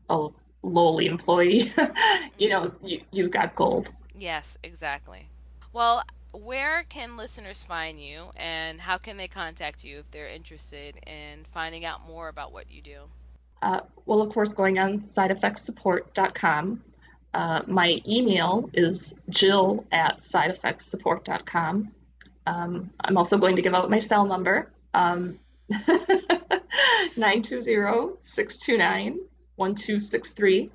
a 0.08 0.28
lowly 0.62 1.06
employee, 1.06 1.72
you 2.38 2.48
mm-hmm. 2.48 2.48
know, 2.48 2.72
you, 2.82 3.00
you've 3.10 3.30
got 3.30 3.54
gold. 3.54 3.90
Yes, 4.16 4.56
exactly. 4.62 5.28
Well, 5.72 6.02
where 6.34 6.84
can 6.88 7.16
listeners 7.16 7.64
find 7.64 8.00
you 8.00 8.30
and 8.36 8.80
how 8.80 8.98
can 8.98 9.16
they 9.16 9.28
contact 9.28 9.84
you 9.84 10.00
if 10.00 10.10
they're 10.10 10.28
interested 10.28 10.98
in 11.06 11.44
finding 11.44 11.84
out 11.84 12.06
more 12.06 12.28
about 12.28 12.52
what 12.52 12.70
you 12.70 12.82
do? 12.82 13.02
Uh, 13.62 13.80
well, 14.06 14.20
of 14.20 14.32
course, 14.32 14.52
going 14.52 14.78
on 14.78 15.00
sideeffectsupport.com. 15.00 16.82
Uh, 17.32 17.62
my 17.66 18.00
email 18.06 18.70
is 18.74 19.14
jill 19.30 19.84
at 19.90 20.18
sideeffectsupport.com. 20.18 21.90
Um, 22.46 22.90
I'm 23.00 23.16
also 23.16 23.38
going 23.38 23.56
to 23.56 23.62
give 23.62 23.74
out 23.74 23.90
my 23.90 23.98
cell 23.98 24.26
number 24.26 24.70
um, 24.92 25.38
920 25.68 28.16
629 28.20 29.18
1263. 29.56 30.70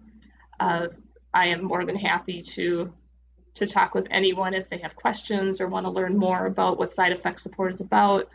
Uh, 0.60 0.88
I 1.34 1.47
am 1.47 1.64
more 1.64 1.86
than 1.86 1.95
happy 1.95 2.41
to 2.41 2.91
to 3.60 3.68
talk 3.68 3.93
with 3.93 4.07
anyone 4.12 4.53
if 4.53 4.70
they 4.70 4.80
have 4.80 4.95
questions 4.95 5.62
or 5.62 5.68
want 5.68 5.86
to 5.86 5.91
learn 5.91 6.18
more 6.18 6.47
about 6.47 6.78
what 6.78 6.91
side 6.91 7.14
effect 7.14 7.39
support 7.39 7.72
is 7.72 7.80
about. 7.80 8.28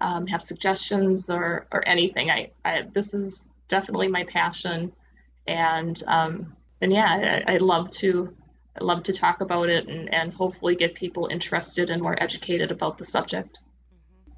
um, 0.00 0.26
have 0.26 0.42
suggestions 0.42 1.30
or, 1.30 1.66
or 1.72 1.86
anything. 1.88 2.30
I, 2.30 2.50
I, 2.64 2.82
this 2.92 3.14
is 3.14 3.44
definitely 3.68 4.08
my 4.08 4.24
passion, 4.24 4.92
and 5.46 6.02
um, 6.06 6.54
and 6.80 6.92
yeah, 6.92 7.42
I, 7.46 7.54
I 7.54 7.56
love 7.58 7.90
to 7.92 8.34
I 8.78 8.84
love 8.84 9.04
to 9.04 9.12
talk 9.12 9.40
about 9.40 9.68
it 9.70 9.88
and, 9.88 10.12
and 10.12 10.32
hopefully 10.32 10.76
get 10.76 10.94
people 10.94 11.28
interested 11.28 11.88
and 11.88 12.02
more 12.02 12.20
educated 12.22 12.70
about 12.70 12.98
the 12.98 13.06
subject. 13.06 13.58
Mm-hmm. 13.94 14.32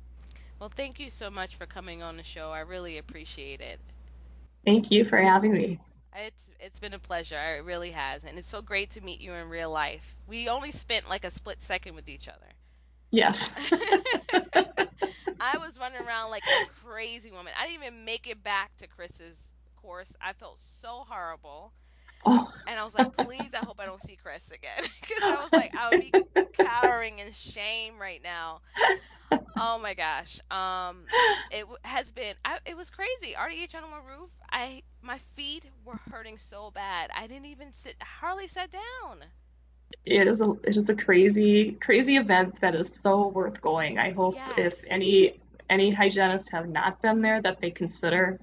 Well, 0.61 0.71
thank 0.75 1.01
you 1.01 1.11
so 1.11 1.29
much 1.29 1.57
for 1.57 1.67
coming 1.67 2.03
on 2.03 2.17
the 2.17 2.23
show. 2.23 2.51
I 2.51 2.61
really 2.61 2.99
appreciate 2.99 3.61
it. 3.61 3.81
Thank 4.65 4.91
you 4.91 5.05
for 5.05 5.17
having 5.17 5.53
me. 5.53 5.81
It's 6.19 6.51
it's 6.59 6.79
been 6.79 6.95
a 6.95 6.99
pleasure. 6.99 7.39
It 7.57 7.65
really 7.65 7.93
has, 7.93 8.25
and 8.25 8.39
it's 8.39 8.49
so 8.49 8.61
great 8.61 8.91
to 8.91 9.01
meet 9.01 9.21
you 9.21 9.33
in 9.35 9.49
real 9.49 9.71
life. 9.71 10.17
We 10.27 10.49
only 10.49 10.73
spent 10.73 11.09
like 11.09 11.25
a 11.25 11.31
split 11.31 11.63
second 11.63 11.95
with 11.95 12.09
each 12.09 12.29
other. 12.29 12.53
Yes. 13.11 13.51
I 15.41 15.57
was 15.59 15.79
running 15.79 16.01
around 16.07 16.31
like 16.31 16.43
a 16.43 16.67
crazy 16.85 17.31
woman. 17.31 17.53
I 17.59 17.67
didn't 17.67 17.85
even 17.85 18.05
make 18.05 18.27
it 18.29 18.43
back 18.43 18.77
to 18.79 18.87
Chris's 18.87 19.53
course. 19.81 20.15
I 20.21 20.33
felt 20.33 20.59
so 20.59 21.05
horrible. 21.09 21.73
Oh. 22.27 22.51
And 22.67 22.79
I 22.79 22.85
was 22.85 22.95
like, 22.95 23.17
please, 23.17 23.55
I 23.55 23.65
hope 23.65 23.79
I 23.79 23.87
don't 23.87 24.03
see 24.03 24.17
Chris 24.17 24.51
again. 24.51 24.91
Because 25.01 25.23
I 25.23 25.41
was 25.41 25.53
like, 25.53 25.75
I 25.75 25.89
would 25.89 26.01
be 26.01 26.45
cowering 26.53 27.19
in 27.21 27.33
shame 27.33 27.95
right 27.99 28.21
now. 28.23 28.61
Oh 29.61 29.79
my 29.79 29.95
gosh. 29.95 30.41
Um, 30.51 31.05
it 31.51 31.67
has 31.83 32.13
been, 32.13 32.35
I, 32.45 32.59
it 32.65 32.77
was 32.77 32.91
crazy. 32.91 33.35
RDH 33.37 33.75
Under 33.75 33.89
One 33.89 34.05
Roof, 34.05 34.31
I, 34.51 34.83
my 35.03 35.19
feet 35.19 35.65
were 35.85 35.99
hurting 36.11 36.39
so 36.39 36.71
bad. 36.71 37.11
I 37.17 37.27
didn't 37.27 37.47
even 37.47 37.73
sit, 37.73 37.97
hardly 38.01 38.49
sat 38.49 38.71
down. 38.71 39.25
It 40.05 40.27
is 40.27 40.41
a, 40.41 40.51
it 40.65 40.77
is 40.77 40.89
a 40.89 40.95
crazy, 40.95 41.73
crazy 41.73 42.17
event 42.17 42.61
that 42.61 42.75
is 42.75 42.95
so 42.95 43.29
worth 43.29 43.61
going. 43.61 43.99
I 43.99 44.13
hope 44.13 44.35
yes. 44.35 44.53
if 44.57 44.85
any, 44.89 45.41
any 45.71 45.91
hygienists 45.91 46.49
have 46.51 46.69
not 46.69 47.01
been 47.03 47.21
there 47.21 47.43
that 47.43 47.61
they 47.61 47.71
consider 47.71 48.39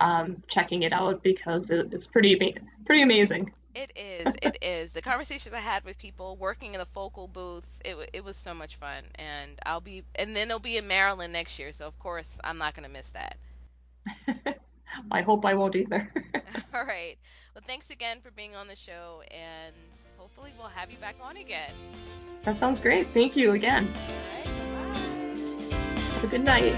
um, 0.00 0.42
checking 0.48 0.82
it 0.82 0.92
out 0.92 1.22
because 1.22 1.70
it, 1.70 1.92
it's 1.92 2.06
pretty 2.06 2.56
pretty 2.84 3.02
amazing. 3.02 3.52
It 3.76 3.92
is. 3.94 4.34
It 4.40 4.56
is. 4.62 4.92
The 4.92 5.02
conversations 5.02 5.54
I 5.54 5.60
had 5.60 5.84
with 5.84 5.98
people 5.98 6.34
working 6.34 6.74
in 6.74 6.80
a 6.80 6.86
focal 6.86 7.28
booth, 7.28 7.66
it 7.84 7.94
it 8.14 8.24
was 8.24 8.34
so 8.34 8.54
much 8.54 8.76
fun, 8.76 9.04
and 9.16 9.58
I'll 9.66 9.82
be 9.82 10.02
and 10.14 10.34
then 10.34 10.48
it'll 10.48 10.58
be 10.58 10.78
in 10.78 10.88
Maryland 10.88 11.34
next 11.34 11.58
year, 11.58 11.72
so 11.72 11.86
of 11.86 11.98
course 11.98 12.40
I'm 12.42 12.56
not 12.56 12.74
going 12.74 12.88
to 12.88 12.92
miss 12.92 13.10
that. 13.10 13.36
I 15.10 15.20
hope 15.20 15.44
I 15.44 15.52
won't 15.52 15.76
either. 15.76 16.10
All 16.74 16.84
right. 16.86 17.18
Well, 17.54 17.62
thanks 17.66 17.90
again 17.90 18.20
for 18.22 18.30
being 18.30 18.56
on 18.56 18.66
the 18.66 18.76
show, 18.76 19.22
and 19.30 19.74
hopefully 20.16 20.52
we'll 20.58 20.68
have 20.68 20.90
you 20.90 20.96
back 20.96 21.16
on 21.22 21.36
again. 21.36 21.70
That 22.44 22.58
sounds 22.58 22.80
great. 22.80 23.08
Thank 23.08 23.36
you 23.36 23.52
again. 23.52 23.92
All 23.94 24.76
right. 24.76 25.74
Have 26.14 26.24
a 26.24 26.28
good 26.28 26.44
night. 26.46 26.74